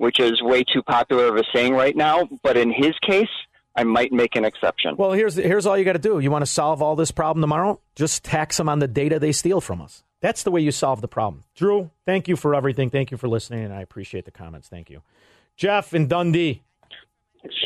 [0.00, 2.26] which is way too popular of a saying right now.
[2.42, 3.28] But in his case,
[3.76, 4.96] I might make an exception.
[4.96, 6.20] Well, here's here's all you got to do.
[6.20, 7.80] You want to solve all this problem tomorrow?
[7.94, 10.02] Just tax them on the data they steal from us.
[10.22, 11.44] That's the way you solve the problem.
[11.54, 12.88] Drew, thank you for everything.
[12.88, 14.68] Thank you for listening, and I appreciate the comments.
[14.68, 15.02] Thank you.
[15.58, 16.62] Jeff in Dundee.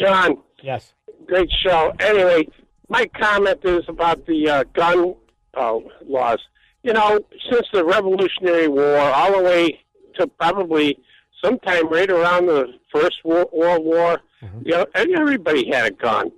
[0.01, 0.38] Shaun.
[0.61, 0.92] Yes.
[1.27, 1.94] Great show.
[2.01, 2.49] Anyway,
[2.88, 5.14] my comment is about the uh, gun
[5.55, 6.40] uh, laws.
[6.83, 9.81] You know, since the Revolutionary War, all the way
[10.18, 10.99] to probably
[11.44, 14.20] sometime right around the First World War,
[14.64, 16.30] you know, everybody had a gun.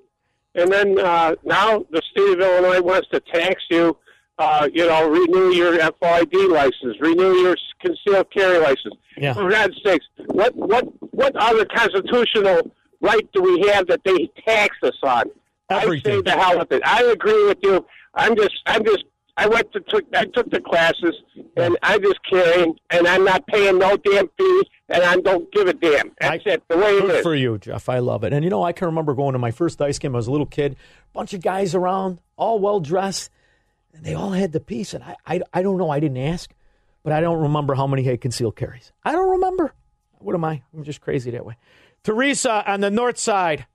[0.54, 3.96] And then uh, now the state of Illinois wants to tax you.
[4.38, 8.94] Uh, you know, renew your FOID license, renew your concealed carry license.
[9.16, 9.32] Yeah.
[9.32, 14.76] For God's sakes, what what what other constitutional right do we have that they tax
[14.82, 15.24] us on?
[15.70, 16.82] I say the hell with it.
[16.84, 17.86] I agree with you.
[18.14, 19.04] I'm just I'm just
[19.38, 21.14] I went to took I took the classes
[21.56, 25.68] and I'm just carrying and I'm not paying no damn fee and I don't give
[25.68, 26.12] a damn.
[26.20, 26.62] That's it.
[26.68, 27.22] The way it Good is.
[27.22, 27.88] for you, Jeff.
[27.88, 28.32] I love it.
[28.32, 30.14] And you know, I can remember going to my first ice game.
[30.14, 30.76] I was a little kid,
[31.12, 33.30] bunch of guys around, all well dressed,
[33.92, 34.94] and they all had the piece.
[34.94, 35.90] And I, I, I don't know.
[35.90, 36.50] I didn't ask,
[37.02, 38.92] but I don't remember how many had concealed carries.
[39.04, 39.74] I don't remember.
[40.18, 40.62] What am I?
[40.74, 41.56] I'm just crazy that way.
[42.04, 43.66] Teresa on the north side.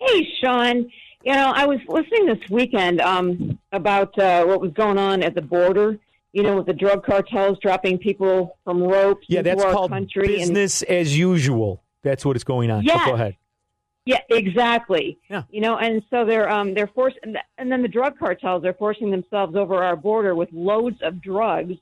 [0.00, 0.90] Hey, Shaun.
[1.24, 5.34] You know, I was listening this weekend um, about uh, what was going on at
[5.34, 5.98] the border.
[6.32, 10.28] You know, with the drug cartels dropping people from ropes Yeah, that's called country.
[10.28, 11.82] business as usual.
[12.02, 12.82] That's what is going on.
[12.86, 13.06] So Yes.
[13.06, 13.36] go ahead.
[14.06, 15.18] Yeah, exactly.
[15.28, 15.42] Yeah.
[15.50, 18.64] You know, and so they're um, they're forced, and, th- and then the drug cartels
[18.64, 21.74] are forcing themselves over our border with loads of drugs.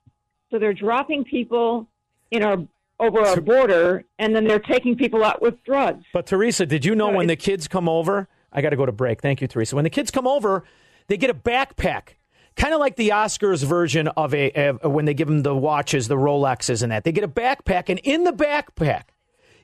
[0.51, 1.87] So they're dropping people
[2.33, 2.59] in our
[2.99, 6.05] over our border, and then they're taking people out with drugs.
[6.13, 8.29] But Teresa, did you know when the kids come over?
[8.53, 9.21] I got to go to break.
[9.21, 9.77] Thank you, Teresa.
[9.77, 10.65] When the kids come over,
[11.07, 12.15] they get a backpack,
[12.57, 16.09] kind of like the Oscars version of a of when they give them the watches,
[16.09, 17.05] the Rolexes, and that.
[17.05, 19.05] They get a backpack, and in the backpack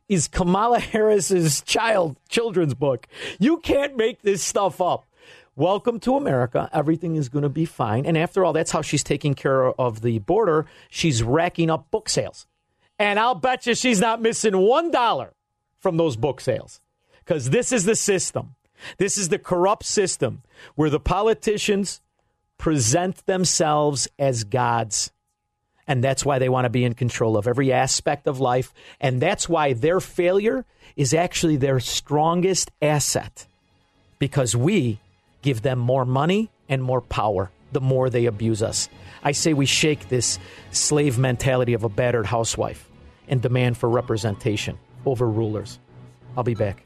[0.09, 3.07] is Kamala Harris's child children's book.
[3.39, 5.05] You can't make this stuff up.
[5.57, 6.69] Welcome to America.
[6.73, 8.05] Everything is going to be fine.
[8.05, 10.67] And after all, that's how she's taking care of the border.
[10.91, 12.47] She's racking up book sales.
[12.99, 15.33] And I'll bet you she's not missing one dollar
[15.81, 16.81] from those book sales
[17.25, 18.56] because this is the system.
[18.99, 20.43] This is the corrupt system
[20.75, 22.01] where the politicians
[22.59, 25.11] present themselves as gods.
[25.87, 28.73] And that's why they want to be in control of every aspect of life.
[29.01, 30.65] And that's why their failure
[30.97, 33.47] is actually their strongest asset
[34.19, 34.99] because we
[35.43, 38.89] give them more money and more power the more they abuse us.
[39.23, 40.39] I say we shake this
[40.71, 42.89] slave mentality of a battered housewife
[43.29, 45.79] and demand for representation over rulers.
[46.37, 46.86] I'll be back.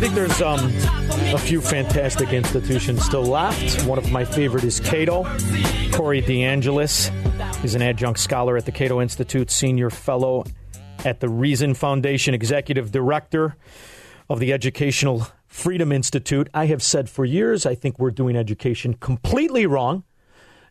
[0.00, 0.60] think there's um,
[1.34, 3.84] a few fantastic institutions still left.
[3.84, 5.24] One of my favorite is Cato.
[5.92, 7.12] Corey DeAngelis
[7.62, 10.44] is an adjunct scholar at the Cato Institute, senior fellow
[11.04, 13.58] at the Reason Foundation, executive director
[14.30, 16.48] of the Educational Freedom Institute.
[16.54, 20.04] I have said for years I think we're doing education completely wrong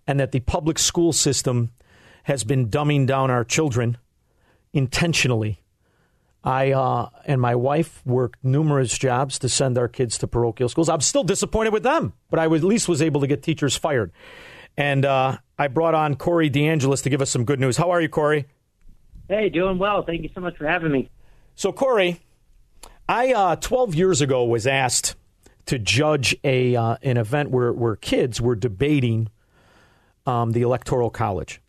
[0.08, 1.70] and that the public school system
[2.24, 4.00] has been dumbing down our children
[4.74, 5.62] intentionally.
[6.44, 10.90] I uh, and my wife worked numerous jobs to send our kids to parochial schools.
[10.90, 14.12] I'm still disappointed with them, but I at least was able to get teachers fired.
[14.78, 17.76] And uh, I brought on Corey DeAngelis to give us some good news.
[17.76, 18.48] How are you, Corey?
[19.28, 20.04] Hey, doing well.
[20.04, 21.10] Thank you so much for having me.
[21.56, 22.22] So, Corey,
[23.08, 25.16] I uh, 12 years ago was asked
[25.66, 29.30] to judge a uh, an event where where kids were debating
[30.26, 31.62] um, the electoral college,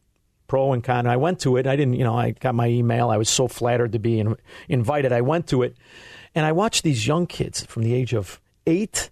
[0.51, 1.07] pro and con.
[1.07, 1.68] I went to it.
[1.68, 3.09] I didn't, you know, I got my email.
[3.09, 4.34] I was so flattered to be in,
[4.68, 5.12] invited.
[5.12, 5.76] I went to it,
[6.34, 9.11] and I watched these young kids from the age of eight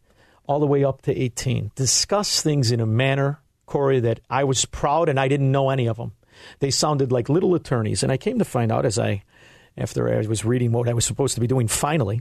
[0.49, 4.65] all the way up to 18 discuss things in a manner, Corey, that I was
[4.65, 6.11] proud and I didn't know any of them.
[6.59, 9.23] They sounded like little attorneys, and I came to find out as I,
[9.77, 12.21] after I was reading what I was supposed to be doing, finally,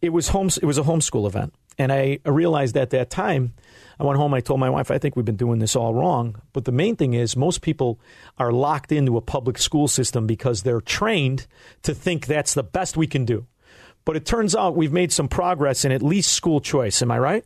[0.00, 0.48] it was home.
[0.62, 3.52] It was a homeschool event, and I realized at that time.
[3.98, 4.34] I went home.
[4.34, 6.40] I told my wife, I think we've been doing this all wrong.
[6.52, 7.98] But the main thing is, most people
[8.38, 11.46] are locked into a public school system because they're trained
[11.82, 13.46] to think that's the best we can do.
[14.04, 17.00] But it turns out we've made some progress in at least school choice.
[17.02, 17.44] Am I right?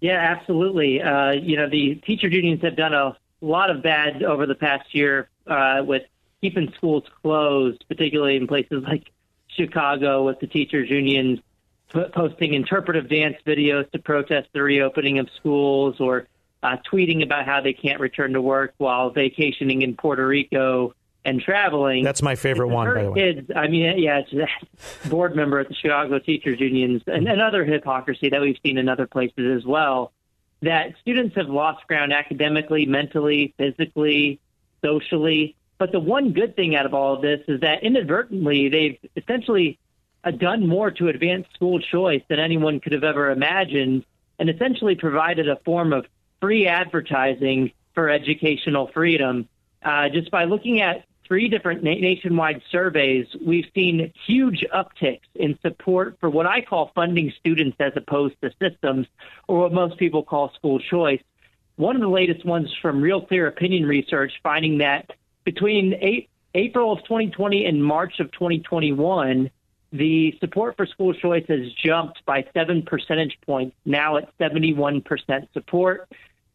[0.00, 1.00] Yeah, absolutely.
[1.02, 4.94] Uh, you know, the teacher unions have done a lot of bad over the past
[4.94, 6.02] year uh, with
[6.42, 9.10] keeping schools closed, particularly in places like
[9.48, 11.40] Chicago with the teachers unions
[11.90, 16.26] posting interpretive dance videos to protest the reopening of schools or
[16.62, 21.40] uh, tweeting about how they can't return to work while vacationing in Puerto Rico and
[21.40, 22.04] traveling.
[22.04, 23.34] That's my favorite one, by the way.
[23.34, 24.32] Kids, I mean, yeah, it's
[25.04, 28.88] a board member at the Chicago Teachers Unions and another hypocrisy that we've seen in
[28.88, 30.12] other places as well.
[30.62, 34.40] That students have lost ground academically, mentally, physically,
[34.82, 35.54] socially.
[35.78, 39.78] But the one good thing out of all of this is that inadvertently they've essentially
[40.30, 44.04] done more to advance school choice than anyone could have ever imagined,
[44.38, 46.06] and essentially provided a form of
[46.40, 49.48] free advertising for educational freedom.
[49.82, 55.58] Uh, just by looking at three different na- nationwide surveys, we've seen huge upticks in
[55.60, 59.06] support for what I call funding students as opposed to systems,
[59.48, 61.22] or what most people call school choice.
[61.76, 65.10] One of the latest ones from Real Clear Opinion Research finding that
[65.44, 69.50] between eight, April of 2020 and March of 2021,
[69.92, 75.04] the support for school choice has jumped by seven percentage points, now at 71%
[75.52, 76.08] support.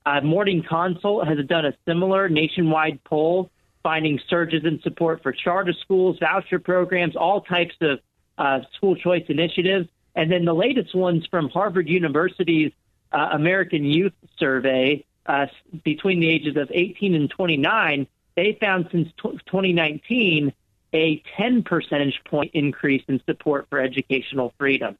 [0.05, 3.49] Uh, Morning Consult has done a similar nationwide poll,
[3.84, 7.99] finding surges in support for charter schools, voucher programs, all types of
[8.38, 9.88] uh, school choice initiatives.
[10.15, 12.71] And then the latest ones from Harvard University's
[13.11, 15.47] uh, American Youth Survey uh,
[15.84, 20.53] between the ages of 18 and 29, they found since t- 2019
[20.94, 24.98] a 10 percentage point increase in support for educational freedom.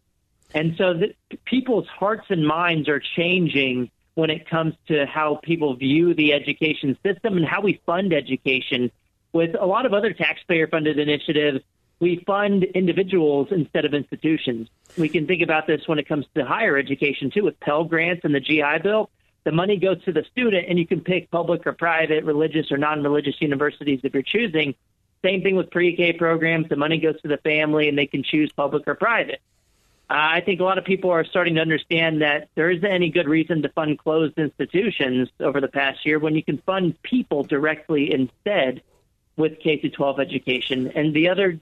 [0.54, 1.16] And so the,
[1.46, 6.98] people's hearts and minds are changing when it comes to how people view the education
[7.04, 8.92] system and how we fund education.
[9.34, 11.64] With a lot of other taxpayer funded initiatives,
[12.02, 14.68] we fund individuals instead of institutions.
[14.98, 18.26] We can think about this when it comes to higher education too, with Pell Grants
[18.26, 19.10] and the GI Bill.
[19.44, 22.78] The money goes to the student, and you can pick public or private, religious or
[22.78, 24.76] non religious universities if you're choosing.
[25.24, 26.70] Same thing with pre K programs.
[26.70, 29.42] The money goes to the family, and they can choose public or private.
[30.10, 33.10] Uh, I think a lot of people are starting to understand that there isn't any
[33.10, 37.44] good reason to fund closed institutions over the past year when you can fund people
[37.44, 38.82] directly instead
[39.38, 40.92] with K 12 education.
[40.96, 41.60] And the other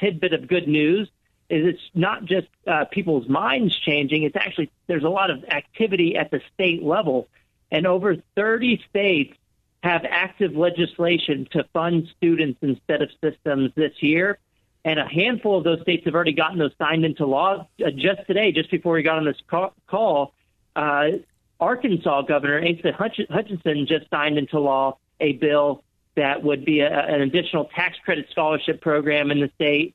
[0.00, 1.08] tidbit of good news
[1.48, 6.16] is it's not just uh, people's minds changing, it's actually there's a lot of activity
[6.16, 7.28] at the state level.
[7.70, 9.36] And over 30 states
[9.84, 14.38] have active legislation to fund students instead of systems this year.
[14.84, 17.66] And a handful of those states have already gotten those signed into law.
[17.84, 19.36] Uh, just today, just before we got on this
[19.86, 20.34] call,
[20.74, 21.06] uh,
[21.60, 22.92] Arkansas Governor Asa
[23.30, 25.84] Hutchinson just signed into law a bill
[26.16, 29.94] that would be a, an additional tax credit scholarship program in the state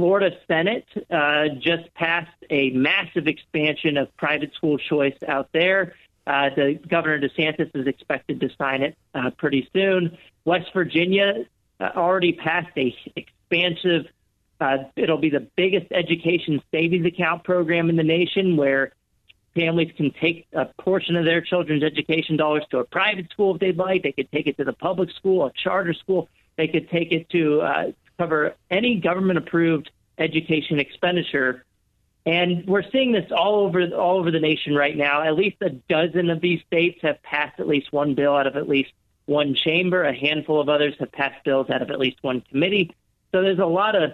[0.00, 5.94] Florida Senate uh, just passed a massive expansion of private school choice out there.
[6.30, 10.16] Uh, the Governor DeSantis is expected to sign it uh, pretty soon.
[10.44, 11.44] West Virginia
[11.80, 14.06] uh, already passed a expansive.
[14.60, 18.92] Uh, it'll be the biggest education savings account program in the nation, where
[19.56, 23.60] families can take a portion of their children's education dollars to a private school if
[23.60, 24.04] they'd like.
[24.04, 26.28] They could take it to the public school, a charter school.
[26.56, 31.64] They could take it to uh, cover any government approved education expenditure.
[32.26, 35.22] And we're seeing this all over all over the nation right now.
[35.22, 38.56] At least a dozen of these states have passed at least one bill out of
[38.56, 38.92] at least
[39.24, 40.04] one chamber.
[40.04, 42.94] A handful of others have passed bills out of at least one committee.
[43.32, 44.12] So there's a lot of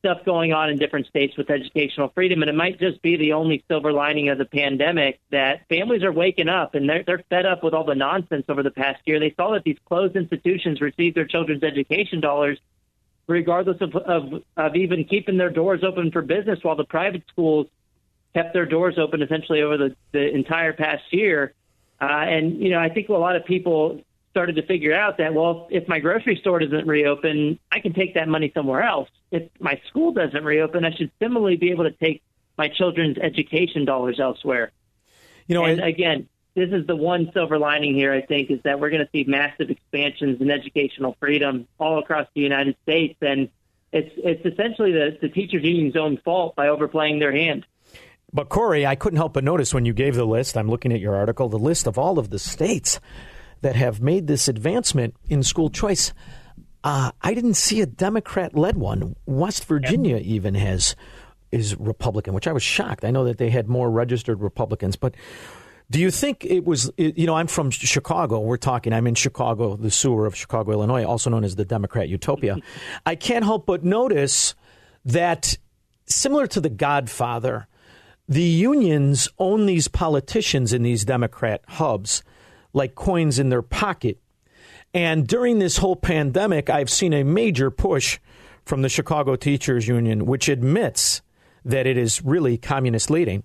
[0.00, 3.32] stuff going on in different states with educational freedom, and it might just be the
[3.32, 7.46] only silver lining of the pandemic that families are waking up and they're they're fed
[7.46, 9.20] up with all the nonsense over the past year.
[9.20, 12.58] They saw that these closed institutions received their children's education dollars
[13.26, 17.66] regardless of, of, of even keeping their doors open for business while the private schools
[18.34, 21.54] kept their doors open essentially over the, the entire past year.
[22.00, 25.32] Uh, and, you know, I think a lot of people started to figure out that,
[25.32, 29.08] well, if my grocery store doesn't reopen, I can take that money somewhere else.
[29.30, 32.22] If my school doesn't reopen, I should similarly be able to take
[32.58, 34.72] my children's education dollars elsewhere.
[35.46, 38.80] You know, and again, this is the one silver lining here, I think, is that
[38.80, 43.14] we're going to see massive expansions in educational freedom all across the United States.
[43.20, 43.50] And
[43.92, 47.66] it's, it's essentially the, the teachers' union's own fault by overplaying their hand.
[48.32, 51.00] But Corey, I couldn't help but notice when you gave the list, I'm looking at
[51.00, 53.00] your article, the list of all of the states
[53.60, 56.14] that have made this advancement in school choice.
[56.82, 59.14] Uh, I didn't see a Democrat led one.
[59.26, 60.96] West Virginia even has
[61.52, 63.04] is Republican, which I was shocked.
[63.04, 65.14] I know that they had more registered Republicans, but
[65.90, 68.40] do you think it was, you know, I'm from Chicago.
[68.40, 72.08] We're talking, I'm in Chicago, the sewer of Chicago, Illinois, also known as the Democrat
[72.08, 72.56] Utopia.
[73.06, 74.54] I can't help but notice
[75.04, 75.56] that,
[76.06, 77.68] similar to The Godfather,
[78.28, 82.24] the unions own these politicians in these Democrat hubs
[82.72, 84.18] like coins in their pocket.
[84.92, 88.18] And during this whole pandemic, I've seen a major push
[88.64, 91.22] from the Chicago Teachers Union, which admits
[91.64, 93.44] that it is really communist leading,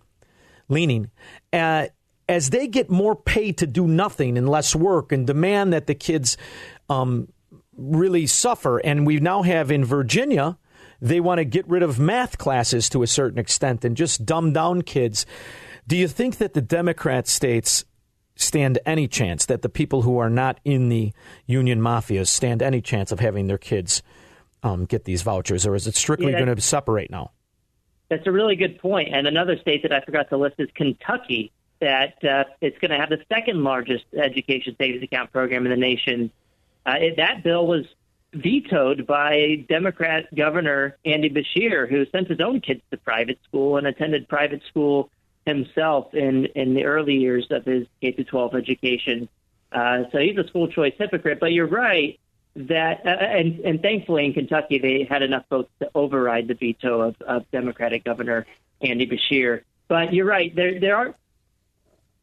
[0.67, 1.11] leaning.
[1.53, 1.87] Uh,
[2.31, 5.93] as they get more paid to do nothing and less work and demand that the
[5.93, 6.37] kids
[6.89, 7.27] um,
[7.75, 10.57] really suffer, and we now have in Virginia,
[11.01, 14.53] they want to get rid of math classes to a certain extent and just dumb
[14.53, 15.25] down kids.
[15.85, 17.83] Do you think that the Democrat states
[18.37, 21.11] stand any chance that the people who are not in the
[21.47, 24.01] union mafias stand any chance of having their kids
[24.63, 27.31] um, get these vouchers, or is it strictly Yeah, going to separate now?
[28.09, 29.09] That's a really good point.
[29.13, 31.51] And another state that I forgot to list is Kentucky,
[31.81, 35.77] that uh, it's going to have the second largest education savings account program in the
[35.77, 36.31] nation.
[36.85, 37.85] Uh, it, that bill was
[38.33, 43.85] vetoed by Democrat Governor Andy Beshear, who sent his own kids to private school and
[43.87, 45.09] attended private school
[45.45, 49.27] himself in, in the early years of his K 12 education.
[49.71, 51.39] Uh, so he's a school choice hypocrite.
[51.39, 52.19] But you're right
[52.55, 57.01] that, uh, and, and thankfully in Kentucky, they had enough votes to override the veto
[57.01, 58.45] of, of Democratic Governor
[58.81, 59.61] Andy Beshear.
[59.87, 60.55] But you're right.
[60.55, 61.15] There, there are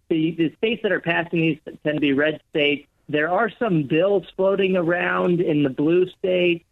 [0.08, 2.86] the, the states that are passing these tend to be red states.
[3.08, 6.64] There are some bills floating around in the blue states.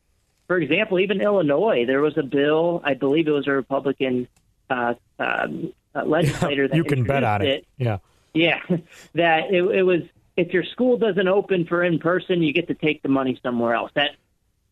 [0.47, 2.81] For example, even Illinois, there was a bill.
[2.85, 4.29] I believe it was a Republican
[4.71, 7.83] uh, um, uh, legislator that you can bet on introduced it.
[7.83, 7.99] Yeah.
[8.35, 8.61] yeah,
[9.15, 10.03] that it, it was
[10.37, 13.75] if your school doesn't open for in person, you get to take the money somewhere
[13.75, 13.91] else.
[13.95, 14.17] That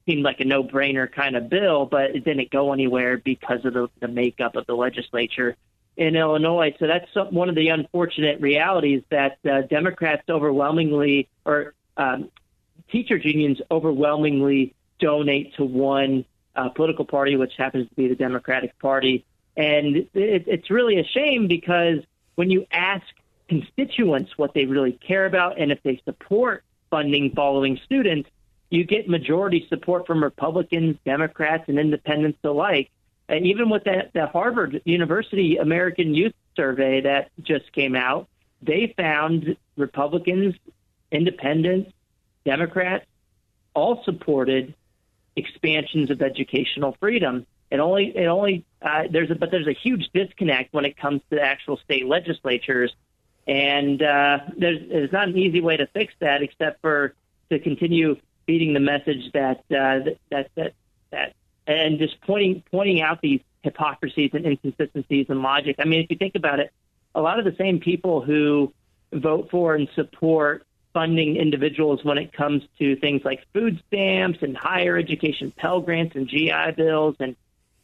[0.06, 3.88] seemed like a no-brainer kind of bill, but it didn't go anywhere because of the,
[4.00, 5.56] the makeup of the legislature
[5.96, 6.74] in Illinois.
[6.78, 12.30] So that's some, one of the unfortunate realities that uh, Democrats overwhelmingly, or um,
[12.90, 16.24] teachers unions overwhelmingly donate to one
[16.56, 19.24] uh, political party, which happens to be the Democratic Party.
[19.56, 20.08] And it,
[20.46, 21.98] it's really a shame because
[22.34, 23.04] when you ask
[23.48, 28.28] constituents what they really care about and if they support funding following students,
[28.70, 32.90] you get majority support from Republicans, Democrats, and independents alike.
[33.28, 38.28] And even with that, the Harvard University American Youth Survey that just came out,
[38.62, 40.54] they found Republicans,
[41.10, 41.92] independents,
[42.44, 43.06] Democrats
[43.74, 44.74] all supported
[45.36, 47.46] expansions of educational freedom.
[47.70, 51.22] It only, it only, uh, there's a, but there's a huge disconnect when it comes
[51.30, 52.94] to actual state legislatures,
[53.46, 57.14] and uh, there's, there's not an easy way to fix that except for
[57.50, 58.16] to continue
[58.46, 60.74] feeding the message that uh, that that
[61.10, 61.34] that
[61.66, 65.76] and just pointing pointing out these hypocrisies and inconsistencies in logic.
[65.78, 66.72] I mean, if you think about it,
[67.14, 68.72] a lot of the same people who
[69.12, 74.56] vote for and support funding individuals when it comes to things like food stamps and
[74.56, 77.34] higher education Pell grants and GI bills and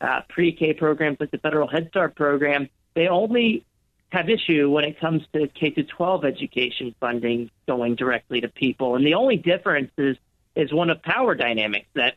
[0.01, 3.65] uh, pre-K programs like the federal Head Start program, they only
[4.11, 8.97] have issue when it comes to K to 12 education funding going directly to people.
[8.97, 10.17] And the only difference is
[10.57, 12.17] is one of power dynamics that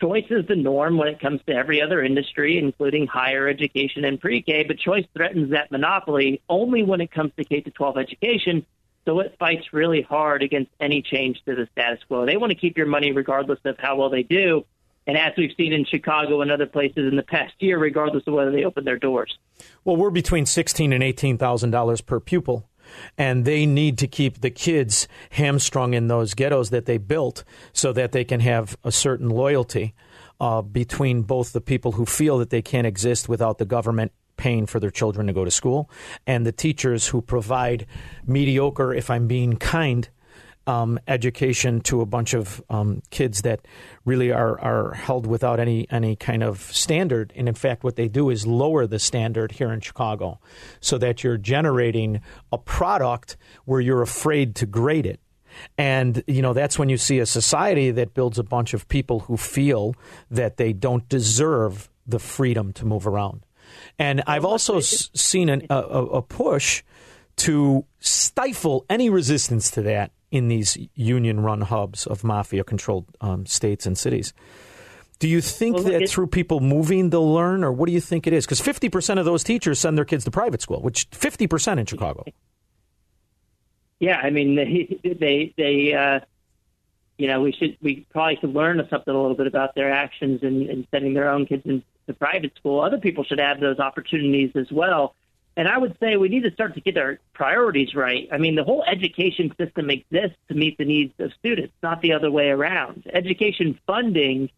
[0.00, 4.20] choice is the norm when it comes to every other industry, including higher education and
[4.20, 4.64] pre-K.
[4.64, 8.66] But choice threatens that monopoly only when it comes to K to 12 education.
[9.04, 12.26] So it fights really hard against any change to the status quo.
[12.26, 14.64] They want to keep your money regardless of how well they do.
[15.06, 18.34] And as we've seen in Chicago and other places in the past year, regardless of
[18.34, 19.38] whether they open their doors.
[19.84, 22.68] Well, we're between sixteen and eighteen thousand dollars per pupil,
[23.16, 27.92] and they need to keep the kids hamstrung in those ghettos that they built, so
[27.92, 29.94] that they can have a certain loyalty
[30.40, 34.66] uh, between both the people who feel that they can't exist without the government paying
[34.66, 35.90] for their children to go to school,
[36.26, 37.86] and the teachers who provide
[38.26, 40.08] mediocre, if I'm being kind,
[40.66, 43.66] um, education to a bunch of um, kids that
[44.04, 47.32] really are, are held without any, any kind of standard.
[47.36, 50.40] And in fact, what they do is lower the standard here in Chicago
[50.80, 55.20] so that you're generating a product where you're afraid to grade it.
[55.78, 59.20] And, you know, that's when you see a society that builds a bunch of people
[59.20, 59.94] who feel
[60.30, 63.46] that they don't deserve the freedom to move around.
[63.98, 66.82] And I've also s- seen an, a, a a push
[67.36, 73.46] to stifle any resistance to that in these union run hubs of mafia controlled um,
[73.46, 74.32] states and cities.
[75.18, 78.00] Do you think Well, that it- through people moving they'll learn, or what do you
[78.02, 78.44] think it is?
[78.44, 82.24] Because 50% of those teachers send their kids to private school, which 50% in Chicago.
[83.98, 86.20] Yeah, I mean they they, they uh,
[87.16, 90.42] you know we should we probably could learn something a little bit about their actions
[90.42, 91.82] in sending their own kids into
[92.18, 92.80] private school.
[92.82, 95.14] Other people should have those opportunities as well.
[95.56, 98.28] And I would say we need to start to get our priorities right.
[98.30, 102.12] I mean, the whole education system exists to meet the needs of students, not the
[102.12, 103.04] other way around.
[103.12, 104.50] Education funding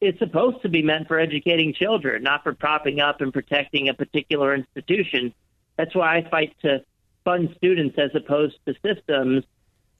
[0.00, 3.94] is supposed to be meant for educating children, not for propping up and protecting a
[3.94, 5.34] particular institution.
[5.76, 6.82] That's why I fight to
[7.24, 9.44] fund students as opposed to systems.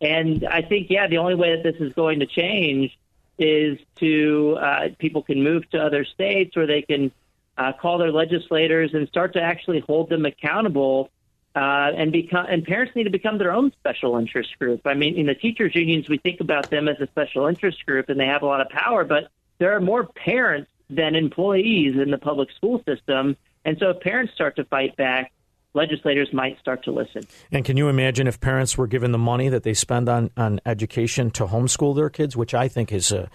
[0.00, 2.96] And I think, yeah, the only way that this is going to change
[3.38, 7.12] is to uh, people can move to other states or they can
[7.58, 11.10] uh, call their legislators and start to actually hold them accountable.
[11.54, 14.82] Uh, and become and parents need to become their own special interest group.
[14.84, 18.10] I mean, in the teachers unions, we think about them as a special interest group,
[18.10, 19.04] and they have a lot of power.
[19.04, 24.00] But there are more parents than employees in the public school system, and so if
[24.00, 25.32] parents start to fight back,
[25.76, 27.22] legislators might start to listen.
[27.52, 30.60] And can you imagine if parents were given the money that they spend on, on
[30.66, 33.30] education to homeschool their kids, which I think is a.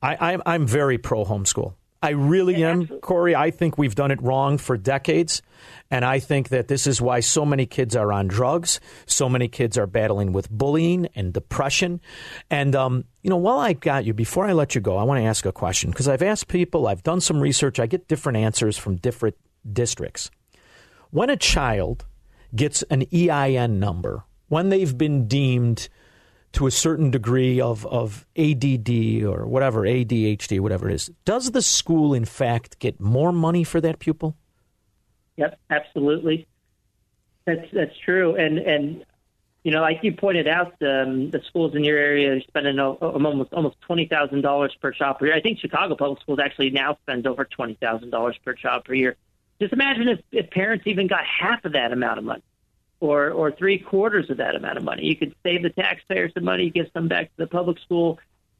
[0.00, 1.74] I, I'm, I'm very pro homeschool.
[2.00, 3.34] I really am, Corey.
[3.34, 5.42] I think we've done it wrong for decades.
[5.90, 8.78] And I think that this is why so many kids are on drugs.
[9.06, 12.00] So many kids are battling with bullying and depression.
[12.50, 15.20] And, um, you know, while I got you, before I let you go, I want
[15.20, 18.38] to ask a question because I've asked people, I've done some research, I get different
[18.38, 19.36] answers from different
[19.70, 20.30] districts.
[21.10, 22.04] When a child
[22.54, 25.88] gets an EIN number, when they've been deemed
[26.52, 31.62] to a certain degree of, of ADD or whatever, ADHD, whatever it is, does the
[31.62, 34.36] school in fact get more money for that pupil?
[35.36, 36.46] Yep, absolutely.
[37.46, 39.04] That's that's true, and and
[39.64, 43.52] you know, like you pointed out, um, the schools in your area are spending almost
[43.52, 45.34] almost twenty thousand dollars per child per year.
[45.34, 48.94] I think Chicago Public Schools actually now spends over twenty thousand dollars per child per
[48.94, 49.16] year.
[49.60, 52.42] Just imagine if, if parents even got half of that amount of money,
[53.00, 55.04] or or three quarters of that amount of money.
[55.04, 58.18] You could save the taxpayers some money, give some back to the public school,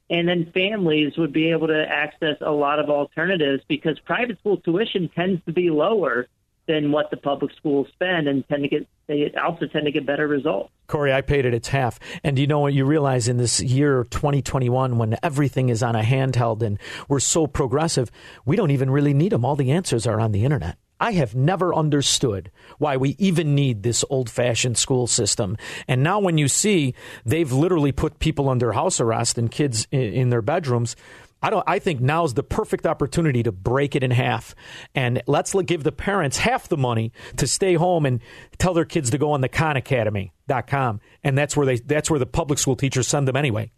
[0.09, 4.57] and then families would be able to access a lot of alternatives because private school
[4.57, 6.27] tuition tends to be lower
[6.67, 10.05] than what the public schools spend and tend to get they also tend to get
[10.05, 10.71] better results.
[10.85, 11.99] Corey, I paid it its half.
[12.23, 12.73] And you know what?
[12.73, 17.47] You realize in this year 2021, when everything is on a handheld and we're so
[17.47, 18.11] progressive,
[18.45, 19.43] we don't even really need them.
[19.43, 20.77] All the answers are on the internet.
[20.99, 25.57] I have never understood why we even need this old fashioned school system.
[25.87, 26.93] And now, when you see
[27.25, 30.95] they've literally put people under house arrest and kids in, their bedrooms,
[31.41, 31.63] I don't.
[31.65, 34.53] I think now's the perfect opportunity to break it in half,
[34.93, 38.19] and let's give the parents half the money to stay home and
[38.57, 41.77] tell their kids to go on the Khan khanacademy.com, and that's where they.
[41.77, 43.71] That's where the public school teachers send them anyway.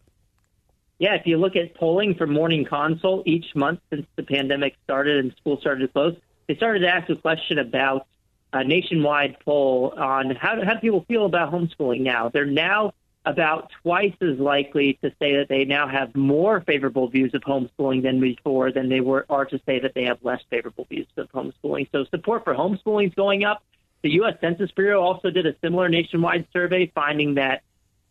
[0.97, 5.17] Yeah, if you look at polling for Morning Consult each month since the pandemic started
[5.17, 6.15] and school started to close,
[6.47, 8.07] they started to ask a question about
[8.53, 12.29] a nationwide poll on how how do people feel about homeschooling now.
[12.29, 12.93] They're now
[13.25, 18.01] about twice as likely to say that they now have more favorable views of homeschooling
[18.01, 21.31] than before than they were are to say that they have less favorable views of
[21.31, 21.87] homeschooling.
[21.91, 23.63] So support for homeschooling is going up.
[24.01, 24.37] The U.S.
[24.41, 27.61] Census Bureau also did a similar nationwide survey, finding that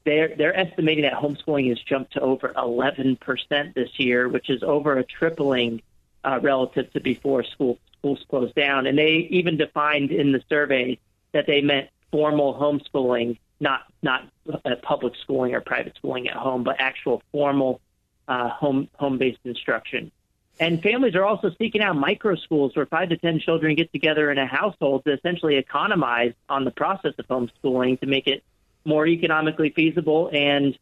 [0.05, 4.63] they're they're estimating that homeschooling has jumped to over 11 percent this year, which is
[4.63, 5.83] over a tripling
[6.25, 8.87] uh, relative to before school schools closed down.
[8.87, 10.99] And they even defined in the survey
[11.33, 16.65] that they meant formal homeschooling, not not uh, public schooling or private schooling at home,
[16.65, 17.81] but actual formal
[18.27, 20.11] uh, home home based instruction.
[20.59, 24.31] And families are also seeking out micro schools where five to ten children get together
[24.31, 28.43] in a household to essentially economize on the process of homeschooling to make it
[28.85, 30.31] more economically feasible.
[30.33, 30.79] And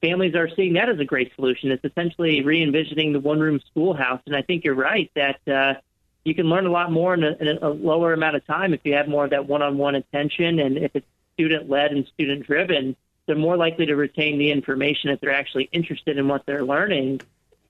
[0.00, 1.70] families are seeing that as a great solution.
[1.70, 4.20] It's essentially re envisioning the one room schoolhouse.
[4.26, 5.80] And I think you're right that uh,
[6.24, 8.80] you can learn a lot more in a, in a lower amount of time if
[8.84, 10.58] you have more of that one on one attention.
[10.60, 12.96] And if it's student led and student driven,
[13.26, 17.20] they're more likely to retain the information if they're actually interested in what they're learning.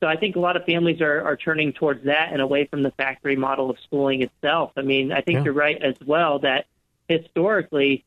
[0.01, 2.83] So I think a lot of families are, are turning towards that and away from
[2.83, 4.73] the factory model of schooling itself.
[4.77, 5.45] I mean, I think Yeah.
[5.45, 6.67] you're right as well that
[7.09, 8.05] historically,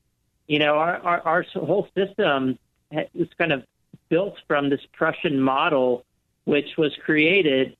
[0.48, 2.60] you know, our, our, our whole system
[2.92, 3.64] was kind of
[4.10, 6.04] built from this Prussian model,
[6.44, 7.78] which was created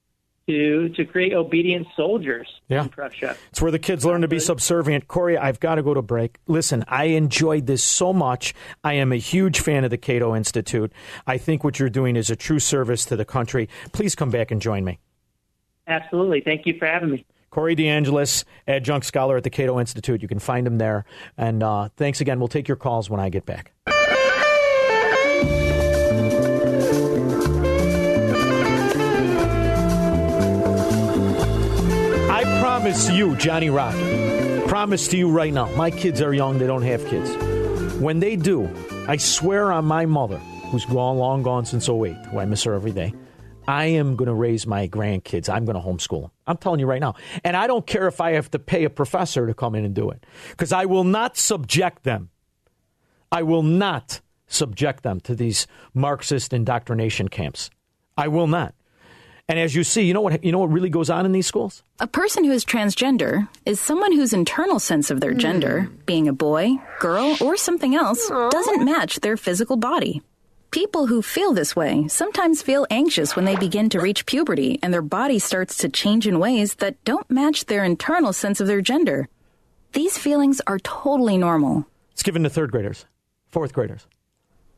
[0.48, 2.84] to to create obedient soldiers Yeah.
[2.84, 3.36] in Prussia.
[3.50, 5.08] It's where the kids learn to be subservient.
[5.08, 6.38] Corey, I've got to go to break.
[6.48, 8.54] Listen, I enjoyed this so much.
[8.84, 10.92] I am a huge fan of the Cato Institute.
[11.26, 13.70] I think what you're doing is a true service to the country.
[13.92, 15.00] Please come back and join me.
[15.88, 16.42] Absolutely.
[16.42, 17.26] Thank you for having me.
[17.50, 20.22] Corey DeAngelis, adjunct scholar at the Cato Institute.
[20.22, 21.06] You can find him there.
[21.38, 22.38] And uh, thanks again.
[22.40, 23.72] We'll take your calls when I get back.
[32.86, 33.96] Promise to you, Johnny Rock,
[34.68, 37.36] promise to you right now, my kids are young, they don't have kids.
[37.96, 38.70] When they do,
[39.08, 42.76] I swear on my mother, who's gone long gone since 08, who I miss her
[42.76, 43.16] every day,
[43.68, 45.50] I am going to raise my grandkids.
[45.50, 46.32] I'm going to homeschool them.
[46.46, 47.16] I'm telling you right now.
[47.44, 49.96] And I don't care if I have to pay a professor to come in and
[49.96, 52.30] do it, because I will not subject them.
[53.32, 55.66] I will not subject them to these
[55.96, 57.72] Marxist indoctrination camps.
[58.16, 58.76] I will not.
[59.48, 61.46] And as you see, you know what you know what really goes on in these
[61.46, 61.84] schools?
[62.00, 65.40] A person who is transgender is someone whose internal sense of their hmm.
[65.40, 70.22] gender, being a boy, girl, or something else, doesn't match their physical body.
[70.72, 74.94] People who feel this way sometimes feel anxious when they begin to reach puberty and
[74.94, 78.82] their body starts to change in ways that don't match their internal sense of their
[78.82, 79.30] gender.
[79.94, 81.86] These feelings are totally normal.
[82.12, 83.06] It's given to third graders,
[83.48, 84.08] fourth graders.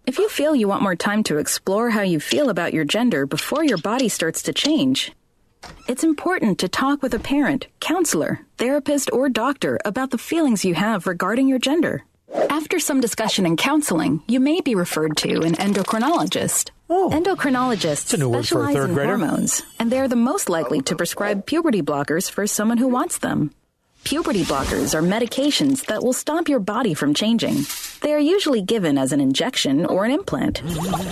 [0.08, 3.26] If you feel you want more time to explore how you feel about your gender
[3.26, 5.12] before your body starts to change,
[5.88, 10.76] it's important to talk with a parent, counselor, therapist, or doctor about the feelings you
[10.76, 12.05] have regarding your gender.
[12.49, 16.72] After some discussion and counseling, you may be referred to an endocrinologist.
[16.89, 19.18] Oh, Endocrinologists a new word for a specialize in grader.
[19.18, 23.51] hormones, and they're the most likely to prescribe puberty blockers for someone who wants them.
[24.04, 27.66] Puberty blockers are medications that will stop your body from changing.
[28.02, 30.62] They are usually given as an injection or an implant.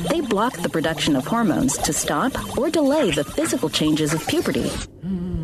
[0.09, 4.69] They block the production of hormones to stop or delay the physical changes of puberty.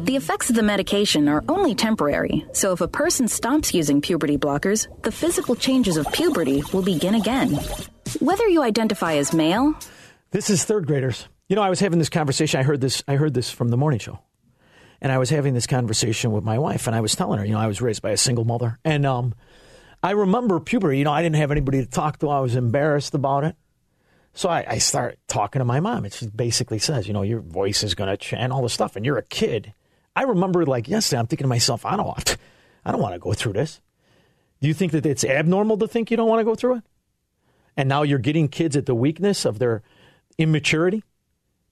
[0.06, 4.38] The effects of the medication are only temporary, so if a person stops using puberty
[4.38, 7.50] blockers, the physical changes of puberty will begin again.
[8.20, 9.74] Whether you identify as male,
[10.32, 11.28] This is third graders.
[11.50, 12.62] You know, I was having this conversation.
[12.62, 13.04] I heard this.
[13.10, 14.20] I heard this from the morning show,
[15.02, 17.54] and I was having this conversation with my wife, and I was telling her, you
[17.54, 19.34] know, I was raised by a single mother, and um,
[20.04, 21.00] I remember puberty.
[21.00, 22.30] You know, I didn't have anybody to talk to.
[22.30, 23.56] I was embarrassed about it,
[24.34, 27.42] so I, I start talking to my mom, and she basically says, you know, your
[27.42, 29.74] voice is going to change, all this stuff, and you're a kid.
[30.16, 31.20] I remember like yesterday.
[31.20, 32.38] I'm thinking to myself, I don't want,
[32.86, 33.82] I don't want to go through this.
[34.62, 36.84] Do you think that it's abnormal to think you don't want to go through it?
[37.76, 39.82] And now you're getting kids at the weakness of their
[40.38, 41.04] immaturity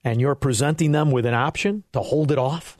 [0.03, 2.78] and you're presenting them with an option to hold it off?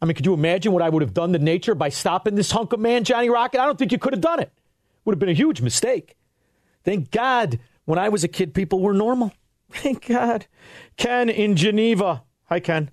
[0.00, 2.50] I mean, could you imagine what I would have done to nature by stopping this
[2.50, 3.60] hunk of man, Johnny Rocket?
[3.60, 4.52] I don't think you could have done it.
[5.04, 6.16] Would have been a huge mistake.
[6.84, 9.32] Thank God when I was a kid, people were normal.
[9.70, 10.46] Thank God.
[10.96, 12.22] Ken in Geneva.
[12.48, 12.90] Hi, Ken.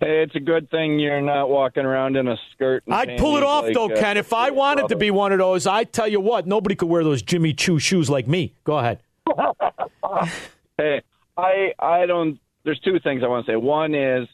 [0.00, 2.82] Hey, it's a good thing you're not walking around in a skirt.
[2.86, 4.16] And I'd pull it off, like, though, uh, Ken.
[4.16, 7.04] If I wanted to be one of those, I tell you what, nobody could wear
[7.04, 8.54] those Jimmy Choo shoes like me.
[8.64, 9.00] Go ahead.
[10.76, 11.00] hey,
[11.36, 12.38] I I don't.
[12.64, 13.56] There's two things I want to say.
[13.56, 14.28] One is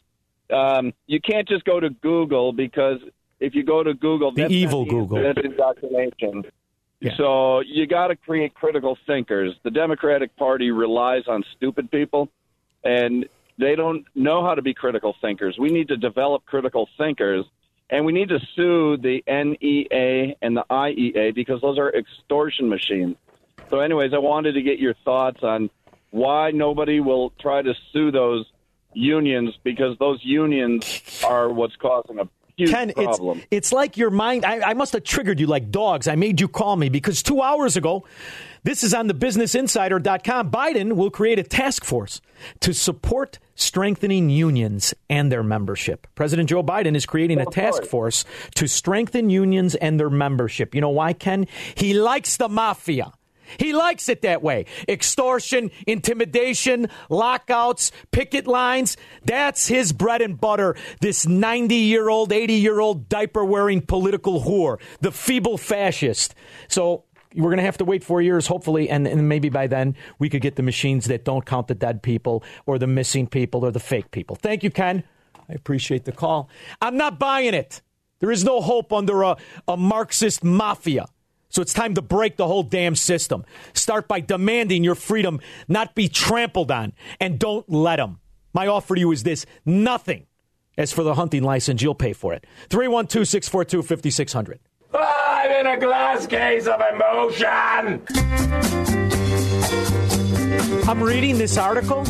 [0.51, 2.99] um, you can't just go to Google because
[3.39, 5.21] if you go to Google, The evil Google.
[5.21, 6.45] That's indoctrination.
[7.17, 9.55] So you got to create critical thinkers.
[9.63, 12.29] The Democratic Party relies on stupid people,
[12.83, 13.25] and
[13.57, 15.57] they don't know how to be critical thinkers.
[15.57, 17.45] We need to develop critical thinkers,
[17.89, 23.15] and we need to sue the NEA and the IEA because those are extortion machines.
[23.71, 25.71] So, anyways, I wanted to get your thoughts on
[26.11, 28.45] why nobody will try to sue those
[28.93, 32.27] unions because those unions are what's causing a
[32.57, 33.41] huge Ken, it's, problem.
[33.49, 34.45] it's like your mind.
[34.45, 36.07] I, I must have triggered you like dogs.
[36.07, 38.05] I made you call me because two hours ago,
[38.63, 40.51] This is on the businessinsider.com.
[40.51, 42.21] Biden will create a task force
[42.59, 46.05] to support strengthening unions and their membership.
[46.13, 48.23] President Joe Biden is creating a task force
[48.55, 50.75] to strengthen unions and their membership.
[50.75, 51.47] You know why, Ken?
[51.73, 53.11] He likes the mafia.
[53.57, 54.65] He likes it that way.
[54.87, 58.97] Extortion, intimidation, lockouts, picket lines.
[59.25, 60.75] That's his bread and butter.
[60.99, 66.35] This 90 year old, 80 year old diaper wearing political whore, the feeble fascist.
[66.67, 69.95] So we're going to have to wait four years, hopefully, and, and maybe by then
[70.19, 73.65] we could get the machines that don't count the dead people or the missing people
[73.65, 74.35] or the fake people.
[74.35, 75.03] Thank you, Ken.
[75.49, 76.49] I appreciate the call.
[76.81, 77.81] I'm not buying it.
[78.19, 79.37] There is no hope under a,
[79.67, 81.07] a Marxist mafia.
[81.51, 83.45] So it's time to break the whole damn system.
[83.73, 88.19] Start by demanding your freedom not be trampled on, and don't let them.
[88.53, 90.25] My offer to you is this nothing.
[90.77, 92.47] As for the hunting license, you'll pay for it.
[92.69, 94.59] 312 642 5600.
[94.93, 98.01] I'm in a glass case of emotion.
[100.87, 102.03] I'm reading this article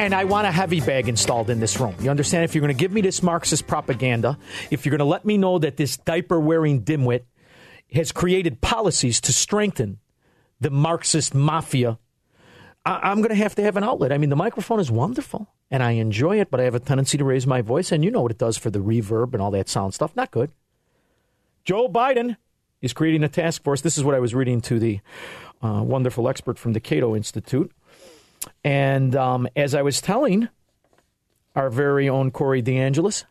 [0.00, 1.94] and I want a heavy bag installed in this room.
[2.00, 2.44] You understand?
[2.44, 4.38] If you're going to give me this Marxist propaganda,
[4.70, 7.24] if you're going to let me know that this diaper wearing dimwit
[7.92, 9.98] has created policies to strengthen
[10.60, 11.98] the Marxist mafia,
[12.84, 14.12] I- am going to have to have an outlet.
[14.12, 17.16] I mean, the microphone is wonderful and I enjoy it, but I have a tendency
[17.18, 19.52] to raise my voice, and you know what it does for the reverb and all
[19.52, 20.16] that sound stuff.
[20.16, 20.50] Not good.
[21.64, 22.36] Joe Biden
[22.82, 23.82] is creating a task force.
[23.82, 25.00] This is what I was reading to the
[25.62, 27.70] uh, wonderful expert from the Cato Institute.
[28.64, 30.48] And um, as I was telling
[31.54, 33.24] our very own Corey DeAngelis,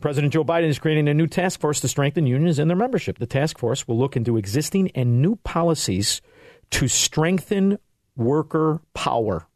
[0.00, 3.18] President Joe Biden is creating a new task force to strengthen unions and their membership.
[3.18, 6.22] The task force will look into existing and new policies
[6.70, 7.78] to strengthen
[8.16, 9.48] worker power.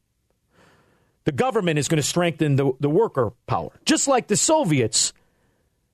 [1.24, 5.12] The government is going to strengthen the, the worker power, just like the Soviets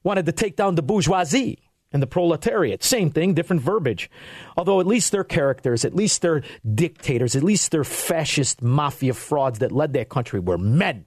[0.02, 1.58] wanted to take down the bourgeoisie
[1.92, 2.82] and the proletariat.
[2.82, 4.10] Same thing, different verbiage.
[4.56, 6.42] Although at least they're characters, at least they're
[6.74, 11.04] dictators, at least they're fascist mafia frauds that led that country were men.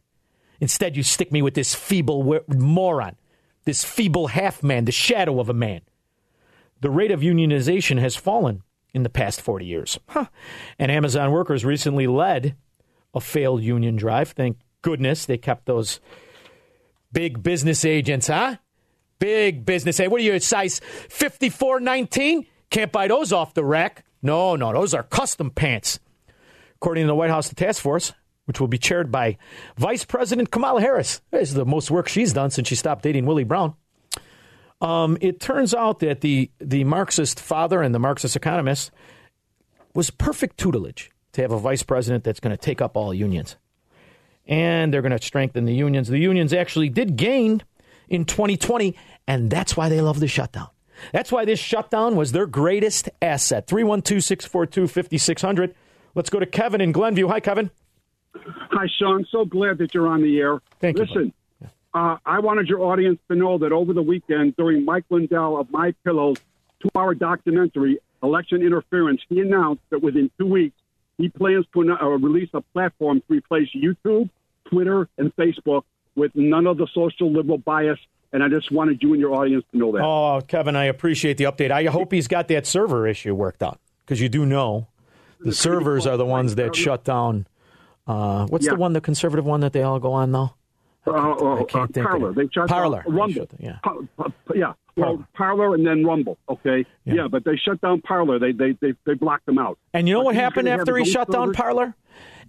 [0.59, 3.15] Instead, you stick me with this feeble moron,
[3.65, 5.81] this feeble half man, the shadow of a man.
[6.81, 9.99] The rate of unionization has fallen in the past 40 years.
[10.07, 10.25] Huh.
[10.79, 12.55] And Amazon workers recently led
[13.13, 14.29] a failed union drive.
[14.29, 15.99] Thank goodness they kept those
[17.11, 18.57] big business agents, huh?
[19.19, 19.97] Big business.
[19.97, 22.47] Hey, what are you, size 5419?
[22.69, 24.05] Can't buy those off the rack.
[24.21, 25.99] No, no, those are custom pants.
[26.75, 28.13] According to the White House Task Force,
[28.45, 29.37] which will be chaired by
[29.77, 31.21] Vice President Kamala Harris.
[31.31, 33.75] This is the most work she's done since she stopped dating Willie Brown.
[34.81, 38.91] Um, it turns out that the, the Marxist father and the Marxist economist
[39.93, 43.57] was perfect tutelage to have a vice president that's going to take up all unions.
[44.47, 46.07] And they're going to strengthen the unions.
[46.07, 47.61] The unions actually did gain
[48.09, 48.95] in 2020,
[49.27, 50.67] and that's why they love the shutdown.
[51.13, 53.67] That's why this shutdown was their greatest asset.
[53.67, 55.75] 312 642 5600.
[56.15, 57.27] Let's go to Kevin in Glenview.
[57.27, 57.71] Hi, Kevin.
[58.35, 59.25] Hi, Shaun.
[59.29, 60.59] So glad that you're on the air.
[60.79, 61.05] Thank you.
[61.05, 61.33] Listen,
[61.93, 65.69] uh, I wanted your audience to know that over the weekend, during Mike Lindell of
[65.71, 66.37] My Pillow's
[66.79, 70.75] two-hour documentary, Election Interference, he announced that within two weeks
[71.17, 74.29] he plans to uh, release a platform to replace YouTube,
[74.65, 75.83] Twitter, and Facebook
[76.15, 77.99] with none of the social liberal bias.
[78.33, 80.01] And I just wanted you and your audience to know that.
[80.01, 81.69] Oh, Kevin, I appreciate the update.
[81.69, 84.87] I hope he's got that server issue worked out because you do know
[85.41, 87.45] the servers are the ones that shut down.
[88.11, 88.73] Uh, what's Yeah.
[88.73, 90.55] the one, the conservative one that they all go on now?
[91.07, 92.33] Uh, uh, I can't uh, Parler.
[92.33, 93.03] They shut Parler.
[93.03, 93.47] down Rumble.
[93.59, 93.77] yeah.
[93.83, 94.73] Pa- yeah.
[94.95, 96.37] Well, Parler and then Rumble.
[96.49, 96.85] Okay.
[97.05, 97.27] Yeah.
[97.27, 98.37] but they shut down Parler.
[98.37, 99.79] They they they, they blocked them out.
[99.93, 101.53] And you know But what happened after he shut down.
[101.53, 101.95] Parler?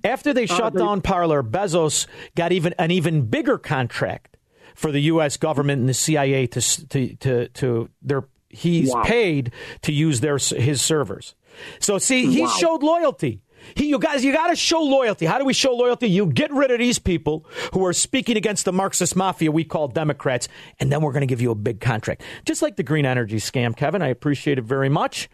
[0.05, 4.37] After they Uh, shut they- down Parler, Bezos got even an even bigger contract
[4.75, 5.37] for the U.S.
[5.37, 8.25] government and the CIA to to to, to their.
[8.51, 9.03] He's Wow.
[9.05, 9.51] paid
[9.83, 11.35] to use their his servers.
[11.81, 12.49] So see, he Wow.
[12.49, 13.41] showed loyalty.
[13.75, 15.27] He, you guys, you got to show loyalty.
[15.27, 16.09] How do we show loyalty?
[16.09, 19.89] You get rid of these people who are speaking against the Marxist mafia we call
[19.89, 20.49] Democrats,
[20.81, 23.37] and then we're going to give you a big contract, just like the green energy
[23.37, 23.77] scam.
[23.77, 25.29] Kevin, I appreciate it very much.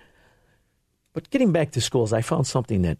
[1.12, 2.98] But getting back to schools, I found something that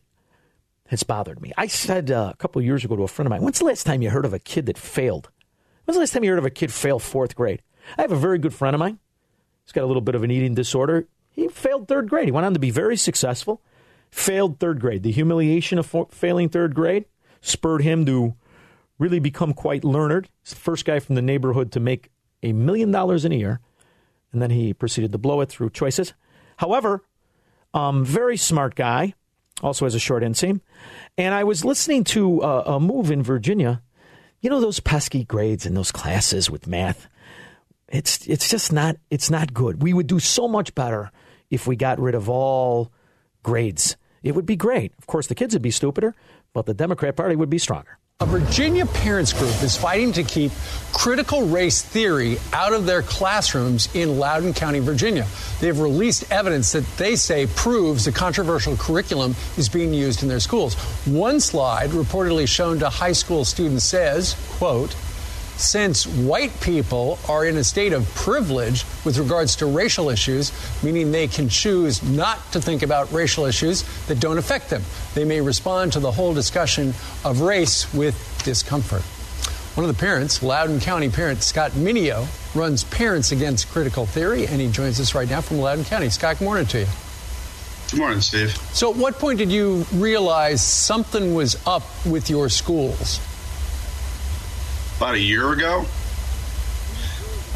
[0.89, 1.53] has bothered me.
[1.57, 3.85] I said uh, a couple years ago to a friend of mine, "When's the last
[3.85, 5.29] time you heard of a kid that failed?
[5.85, 7.63] When's the last time you heard of a kid fail fourth grade?"
[7.97, 8.99] I have a very good friend of mine.
[9.65, 11.07] He's got a little bit of an eating disorder.
[11.31, 12.27] He failed third grade.
[12.27, 13.63] He went on to be very successful.
[14.11, 15.03] Failed third grade.
[15.03, 17.05] The humiliation of fa- failing third grade
[17.41, 18.35] spurred him to
[18.99, 20.29] really become quite learned.
[20.43, 22.11] He's the first guy from the neighborhood to make
[22.43, 23.61] a million dollars in a year,
[24.33, 26.15] and then he proceeded to blow it through choices.
[26.57, 27.03] However,
[27.75, 29.15] um, very smart guy,
[29.63, 30.61] also has a short inseam.
[31.17, 33.83] And I was listening to uh, a move in Virginia.
[34.41, 37.09] You know those pesky grades in those classes with math.
[37.89, 39.83] It's it's just not it's not good.
[39.83, 41.11] We would do so much better
[41.51, 42.93] if we got rid of all
[43.49, 43.97] grades.
[44.23, 44.93] It would be great.
[44.99, 46.15] Of course, the kids would be stupider,
[46.53, 47.99] but the Democrat Party would be stronger.
[48.21, 50.53] A Virginia parents group is fighting to keep
[50.93, 55.27] critical race theory out of their classrooms in Loudoun County, Virginia.
[55.61, 60.41] They've released evidence that they say proves the controversial curriculum is being used in their
[60.41, 60.75] schools.
[61.07, 64.95] One slide reportedly shown to high school students says, quote,
[65.59, 70.53] since white people are in a state of privilege with regards to racial issues,
[70.83, 74.83] meaning they can choose not to think about racial issues that don't affect them.
[75.15, 76.95] They may respond to the whole discussion
[77.25, 79.03] of race with discomfort.
[79.77, 84.61] One of the parents, Loudoun County parent Scott Mineo, runs Parents Against Critical Theory, and
[84.61, 86.09] he joins us right now from Loudoun County.
[86.09, 86.87] Scott, good morning to you.
[87.91, 88.57] Good morning, Steve.
[88.75, 93.21] So, at what point did you realize something was up with your schools?
[94.99, 95.87] About a year ago.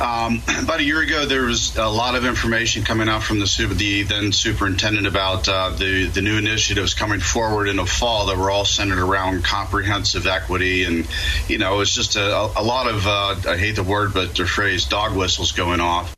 [0.01, 3.47] Um, about a year ago, there was a lot of information coming out from the,
[3.47, 8.26] super, the then superintendent about uh, the the new initiatives coming forward in the fall
[8.26, 11.07] that were all centered around comprehensive equity, and
[11.49, 14.47] you know, it's just a, a lot of uh, I hate the word, but the
[14.47, 16.16] phrase dog whistles going off.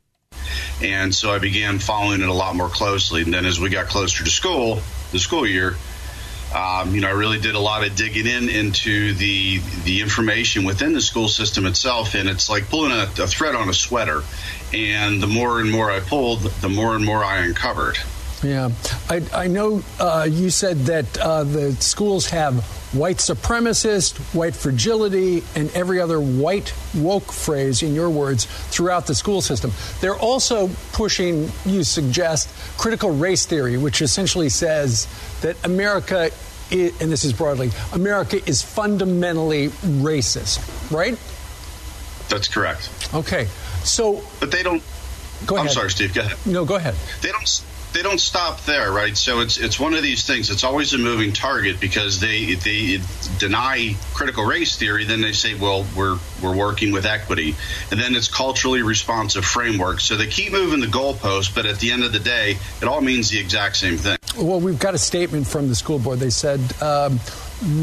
[0.82, 3.22] And so I began following it a lot more closely.
[3.22, 4.80] And then as we got closer to school,
[5.12, 5.76] the school year,
[6.54, 10.64] um, you know, I really did a lot of digging in into the the information
[10.64, 14.22] within the school system itself, and it's like pulling a, a thread on a sweater.
[14.72, 17.98] And the more and more I pulled, the more and more I uncovered.
[18.44, 18.70] Yeah,
[19.08, 25.42] I, I know uh, you said that uh, the schools have white supremacist, white fragility,
[25.56, 29.72] and every other white woke phrase, in your words, throughout the school system.
[30.00, 35.08] They're also pushing, you suggest, critical race theory, which essentially says
[35.40, 36.30] that America,
[36.70, 41.18] i and this is broadly, America is fundamentally racist, right?
[42.28, 42.90] That's correct.
[43.14, 43.46] Okay,
[43.84, 44.22] so.
[44.38, 44.82] But they don't.
[45.46, 46.14] Go I'm sorry, Steve.
[46.14, 46.38] Go ahead.
[46.46, 46.94] No, go ahead.
[47.22, 47.64] They don't.
[47.94, 49.16] They don't stop there, right?
[49.16, 50.50] So it's it's one of these things.
[50.50, 53.00] It's always a moving target because they they
[53.38, 55.04] deny critical race theory.
[55.04, 57.54] Then they say, well, we're we're working with equity,
[57.92, 60.00] and then it's culturally responsive framework.
[60.00, 63.00] So they keep moving the goalpost, but at the end of the day, it all
[63.00, 64.18] means the exact same thing.
[64.36, 66.18] Well, we've got a statement from the school board.
[66.18, 67.18] They said, um,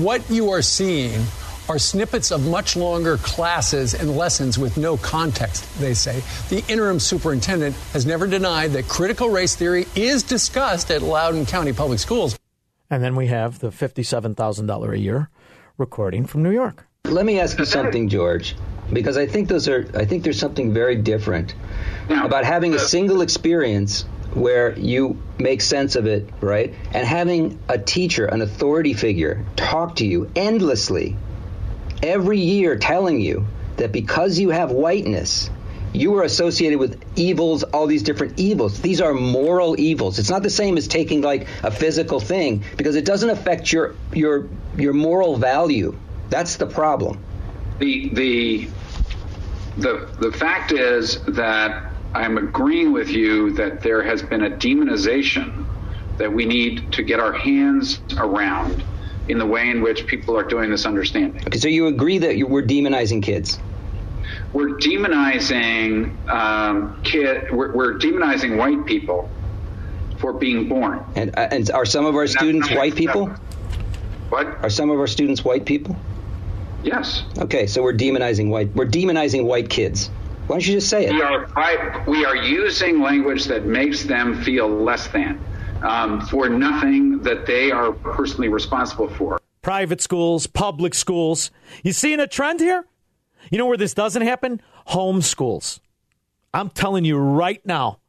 [0.03, 1.23] what you are seeing
[1.69, 6.21] are snippets of much longer classes and lessons with no context, they say.
[6.49, 11.73] The interim superintendent has never denied that critical race theory is discussed at Loudoun County
[11.73, 12.37] Public Schools.
[12.89, 15.29] And then we have the $57,000 a year
[15.77, 16.85] recording from New York.
[17.05, 18.55] Let me ask you something, George,
[18.93, 21.55] because I think those are I think there's something very different
[22.09, 26.73] about having a single experience where you make sense of it, right?
[26.93, 31.17] And having a teacher, an authority figure talk to you endlessly
[32.03, 33.45] every year telling you
[33.77, 35.49] that because you have whiteness,
[35.93, 38.81] you are associated with evils, all these different evils.
[38.81, 40.19] These are moral evils.
[40.19, 43.95] It's not the same as taking like a physical thing because it doesn't affect your
[44.13, 44.47] your
[44.77, 45.97] your moral value.
[46.29, 47.23] That's the problem.
[47.79, 48.69] The the
[49.77, 55.65] the the fact is that I'm agreeing with you that there has been a demonization
[56.17, 58.83] that we need to get our hands around
[59.27, 61.41] in the way in which people are doing this understanding.
[61.47, 63.59] Okay, so you agree that you, we're demonizing kids?
[64.53, 67.51] We're demonizing um, kid.
[67.51, 69.29] We're, we're demonizing white people
[70.19, 71.03] for being born.
[71.15, 73.27] And uh, and are some of our students white people?
[74.29, 74.47] What?
[74.63, 75.95] Are some of our students white people?
[76.83, 77.23] Yes.
[77.37, 78.73] Okay, so we're demonizing white.
[78.75, 80.09] We're demonizing white kids.
[80.47, 81.13] Why don't you just say it?
[81.13, 85.39] We are, we are using language that makes them feel less than
[85.83, 89.39] um, for nothing that they are personally responsible for.
[89.61, 91.51] Private schools, public schools.
[91.83, 92.85] You seeing a trend here?
[93.51, 94.61] You know where this doesn't happen?
[94.87, 95.79] Home schools.
[96.53, 97.99] I'm telling you right now.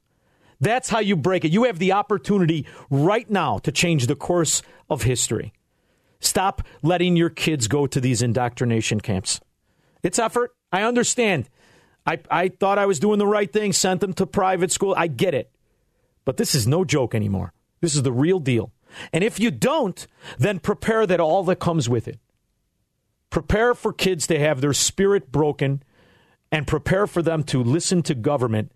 [0.60, 1.50] That's how you break it.
[1.50, 5.52] You have the opportunity right now to change the course of history.
[6.20, 9.40] Stop letting your kids go to these indoctrination camps.
[10.04, 10.54] It's effort.
[10.70, 11.48] I understand.
[12.06, 14.94] I, I thought I was doing the right thing, sent them to private school.
[14.96, 15.50] I get it.
[16.24, 17.52] But this is no joke anymore.
[17.82, 18.72] This is the real deal.
[19.12, 20.06] And if you don't,
[20.38, 22.18] then prepare that all that comes with it.
[23.28, 25.82] Prepare for kids to have their spirit broken
[26.50, 28.72] and prepare for them to listen to government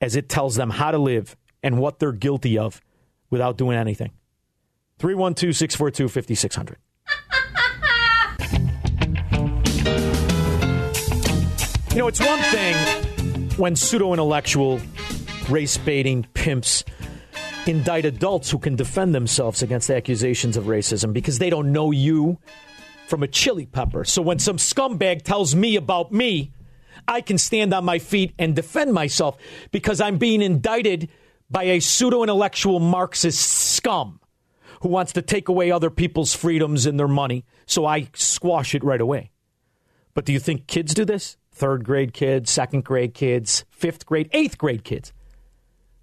[0.00, 2.80] as it tells them how to live and what they're guilty of
[3.30, 4.10] without doing anything.
[4.98, 6.78] 312 642 5600.
[11.92, 14.80] You know, it's one thing when pseudo intellectual,
[15.50, 16.84] race baiting pimps
[17.66, 22.38] indict adults who can defend themselves against accusations of racism because they don't know you
[23.06, 24.04] from a chili pepper.
[24.04, 26.52] So when some scumbag tells me about me,
[27.06, 29.36] I can stand on my feet and defend myself
[29.70, 31.08] because I'm being indicted
[31.50, 34.20] by a pseudo intellectual Marxist scum.
[34.82, 38.82] who wants to take away other people's freedoms and their money, so I squash it
[38.82, 39.30] right away.
[40.12, 41.36] But do you think kids do this?
[41.52, 45.12] Third grade kids, second grade kids, fifth grade, eighth grade kids.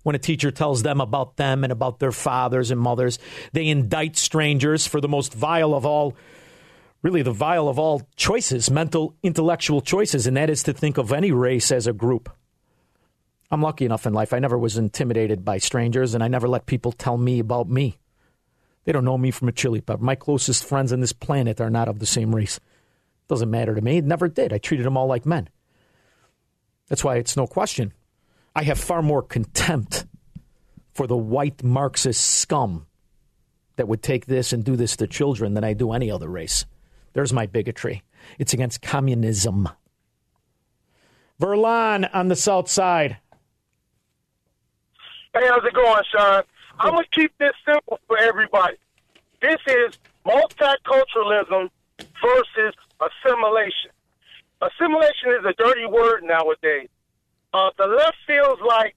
[0.04, 3.20] When a teacher tells them about them and about their fathers and mothers,
[3.52, 6.16] they indict strangers for the most vile of all,
[7.02, 11.12] really the vile of all choices, mental, intellectual choices, and that is to think of
[11.12, 12.30] any race as a group.
[13.52, 14.32] I'm lucky enough in life.
[14.32, 17.98] I never was intimidated by strangers, and I never let people tell me about me.
[18.86, 20.04] They don't know me from a chili pepper.
[20.04, 22.60] My closest friends on this planet are not of the same race.
[23.28, 23.98] Doesn't matter to me.
[23.98, 24.54] It never did.
[24.54, 25.50] I treated them all like men.
[26.88, 27.94] That's why it's no question.
[28.60, 30.06] I have far more contempt
[30.92, 32.88] for the white Marxist scum
[33.78, 36.66] that would take this and do this to children than I do any other race.
[37.14, 38.04] There's my bigotry.
[38.38, 39.70] It's against communism.
[41.40, 43.16] Verlon on the south side.
[45.34, 46.44] Hey, how's it going, Shaun?
[46.80, 48.76] I'm gonna keep this simple for everybody.
[49.42, 53.92] This is multiculturalism versus assimilation.
[54.62, 56.90] Assimilation is a dirty word nowadays.
[57.54, 58.96] Uh, the left feels like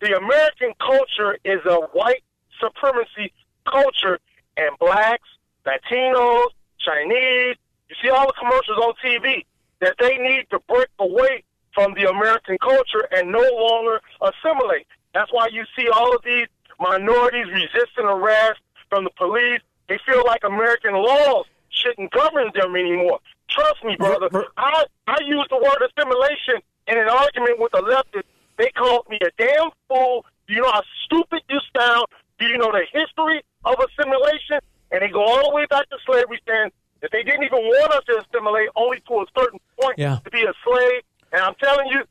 [0.00, 2.22] the American culture is a white
[2.60, 3.32] supremacy
[3.70, 4.18] culture,
[4.56, 5.28] and blacks,
[5.66, 7.56] Latinos, Chinese,
[7.88, 9.44] you see all the commercials on TV
[9.80, 11.42] that they need to break away
[11.74, 14.86] from the American culture and no longer assimilate.
[15.14, 16.46] That's why you see all of these
[16.78, 19.60] minorities resisting arrest from the police.
[19.88, 23.20] They feel like American laws shouldn't govern them anymore.
[23.48, 24.28] Trust me, brother.
[24.56, 28.24] I I use the word assimilation in an argument with a leftist.
[28.58, 30.24] They called me a damn fool.
[30.48, 32.06] Do you know how stupid you sound?
[32.38, 34.58] Do you know the history of assimilation?
[34.92, 36.70] And they go all the way back to slavery, saying
[37.00, 40.18] that they didn't even want us to assimilate, only to a certain point Yeah.
[40.24, 41.02] to be a slave.
[41.32, 42.02] And I'm telling you,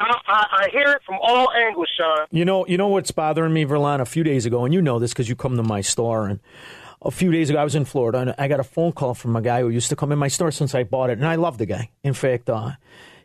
[0.00, 2.26] I, I, I hear it from all angles, Shaun.
[2.30, 4.00] You know, you know what's bothering me, Verlon.
[4.00, 6.28] A few days ago, and you know this because you come to my store.
[6.28, 6.38] And
[7.02, 9.34] a few days ago, I was in Florida, and I got a phone call from
[9.34, 11.34] a guy who used to come in my store since I bought it, and I
[11.34, 11.90] love the guy.
[12.04, 12.72] In fact, uh,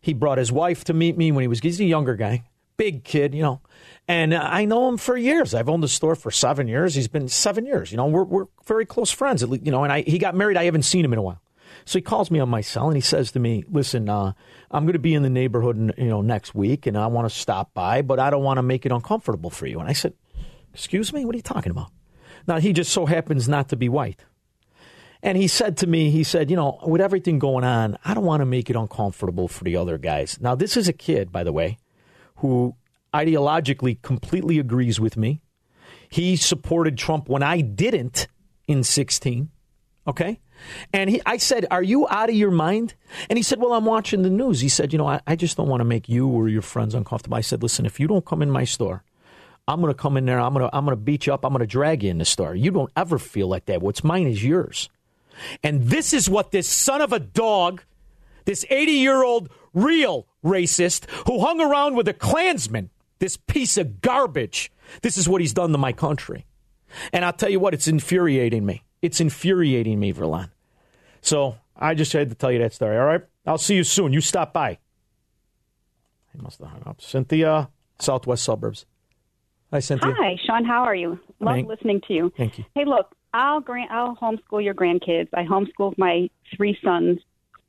[0.04, 2.44] he brought his wife to meet me when he was he's a younger guy,
[2.76, 3.62] big kid, you know.
[4.06, 5.54] And I know him for years.
[5.54, 6.94] I've owned the store for seven years.
[6.94, 7.90] He's been seven years.
[7.90, 9.42] You know, we're we're very close friends.
[9.48, 10.58] Least, you know, and I he got married.
[10.58, 11.42] I haven't seen him in a while.
[11.86, 14.34] So he calls me on my cell and he says to me, "Listen, uh,
[14.70, 17.34] I'm going to be in the neighborhood, you know, next week, and I want to
[17.34, 20.16] stop by, but I don't want to make it uncomfortable for you." And I said,
[20.74, 21.92] "Excuse me, what are you talking about?"
[22.46, 24.26] Now he just so happens not to be white,
[25.24, 28.26] and he said to me, he said, "You know, with everything going on, I don't
[28.26, 31.44] want to make it uncomfortable for the other guys." Now this is a kid, by
[31.44, 31.80] the way,
[32.38, 32.76] who
[33.14, 35.42] ideologically completely agrees with me.
[36.10, 38.28] He supported Trump when I didn't
[38.68, 39.50] in 16.
[40.06, 40.40] Okay.
[40.92, 42.94] And he, I said, Are you out of your mind?
[43.30, 44.60] And he said, Well, I'm watching the news.
[44.60, 46.94] He said, You know, I, I just don't want to make you or your friends
[46.94, 47.38] uncomfortable.
[47.38, 49.04] I said, Listen, if you don't come in my store,
[49.68, 50.40] I'm going to come in there.
[50.40, 51.46] I'm going to I'm going to beat you up.
[51.46, 52.54] I'm going to drag you in the store.
[52.54, 53.82] You don't ever feel like that.
[53.82, 54.90] What's mine is yours.
[55.64, 57.84] And this is what this son of a dog,
[58.46, 64.02] this 80 year old real racist who hung around with a Klansman, this piece of
[64.02, 64.72] garbage,
[65.02, 66.46] this is what he's done to my country.
[67.12, 68.84] And I'll tell you what, it's infuriating me.
[69.02, 70.50] It's infuriating me, Verlon.
[71.22, 72.98] So I just had to tell you that story.
[72.98, 73.22] All right.
[73.46, 74.14] I'll see you soon.
[74.14, 74.78] You stop by.
[76.34, 77.02] He must have hung up.
[77.02, 77.70] Cynthia,
[78.00, 78.86] Southwest Suburbs.
[79.72, 80.14] Hi, Cynthia.
[80.18, 80.66] Hi, Shaun.
[80.66, 81.20] How are you?
[81.40, 82.32] Love Thank- listening to you.
[82.38, 82.66] Thank you.
[82.76, 85.30] Hey, look, I'll grant, I'll homeschool your grandkids.
[85.34, 87.20] I homeschooled my three sons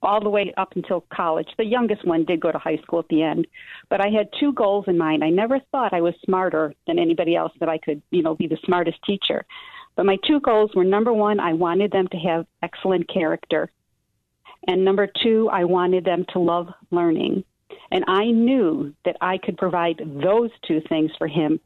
[0.03, 1.49] all the way up until college.
[1.57, 3.47] The youngest one did go to high school at the end,
[3.89, 5.25] but I had two goals in mind.
[5.25, 8.47] I never thought I was smarter than anybody else that I could, you know, be
[8.47, 9.47] the smartest teacher.
[9.97, 13.71] But my two goals were number one, I wanted them to have excellent character.
[14.67, 17.45] And number two, I wanted them to love learning.
[17.91, 21.61] And I knew that I could provide those two things for him,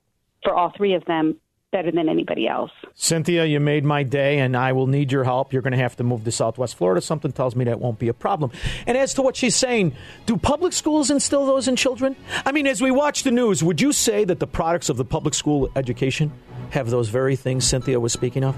[0.44, 1.36] for all three of them,
[1.70, 2.70] better than anybody else.
[2.94, 5.52] Cynthia, you made my day, and I will need your help.
[5.52, 7.00] You're going to have to move to Southwest Florida.
[7.00, 8.50] Something tells me that won't be a problem.
[8.86, 9.94] And as to what she's saying,
[10.26, 12.16] do public schools instill those in children?
[12.46, 15.04] I mean, as we watch the news, would you say that the products of the
[15.04, 16.32] public school education
[16.70, 18.54] have those very things Cynthia was speaking of?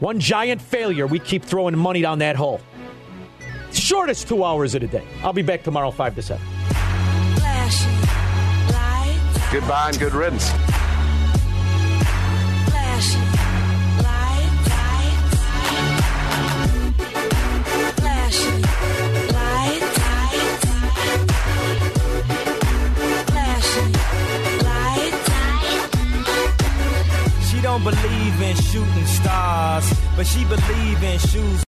[0.00, 1.06] One giant failure.
[1.06, 2.60] We keep throwing money down that hole.
[3.72, 5.04] Shortest two hours of the day.
[5.22, 6.46] I'll be back tomorrow, 5 to 7.
[9.50, 10.50] Goodbye and good riddance.
[27.56, 31.64] She don't believe in shooting stars, but she believe in shoes.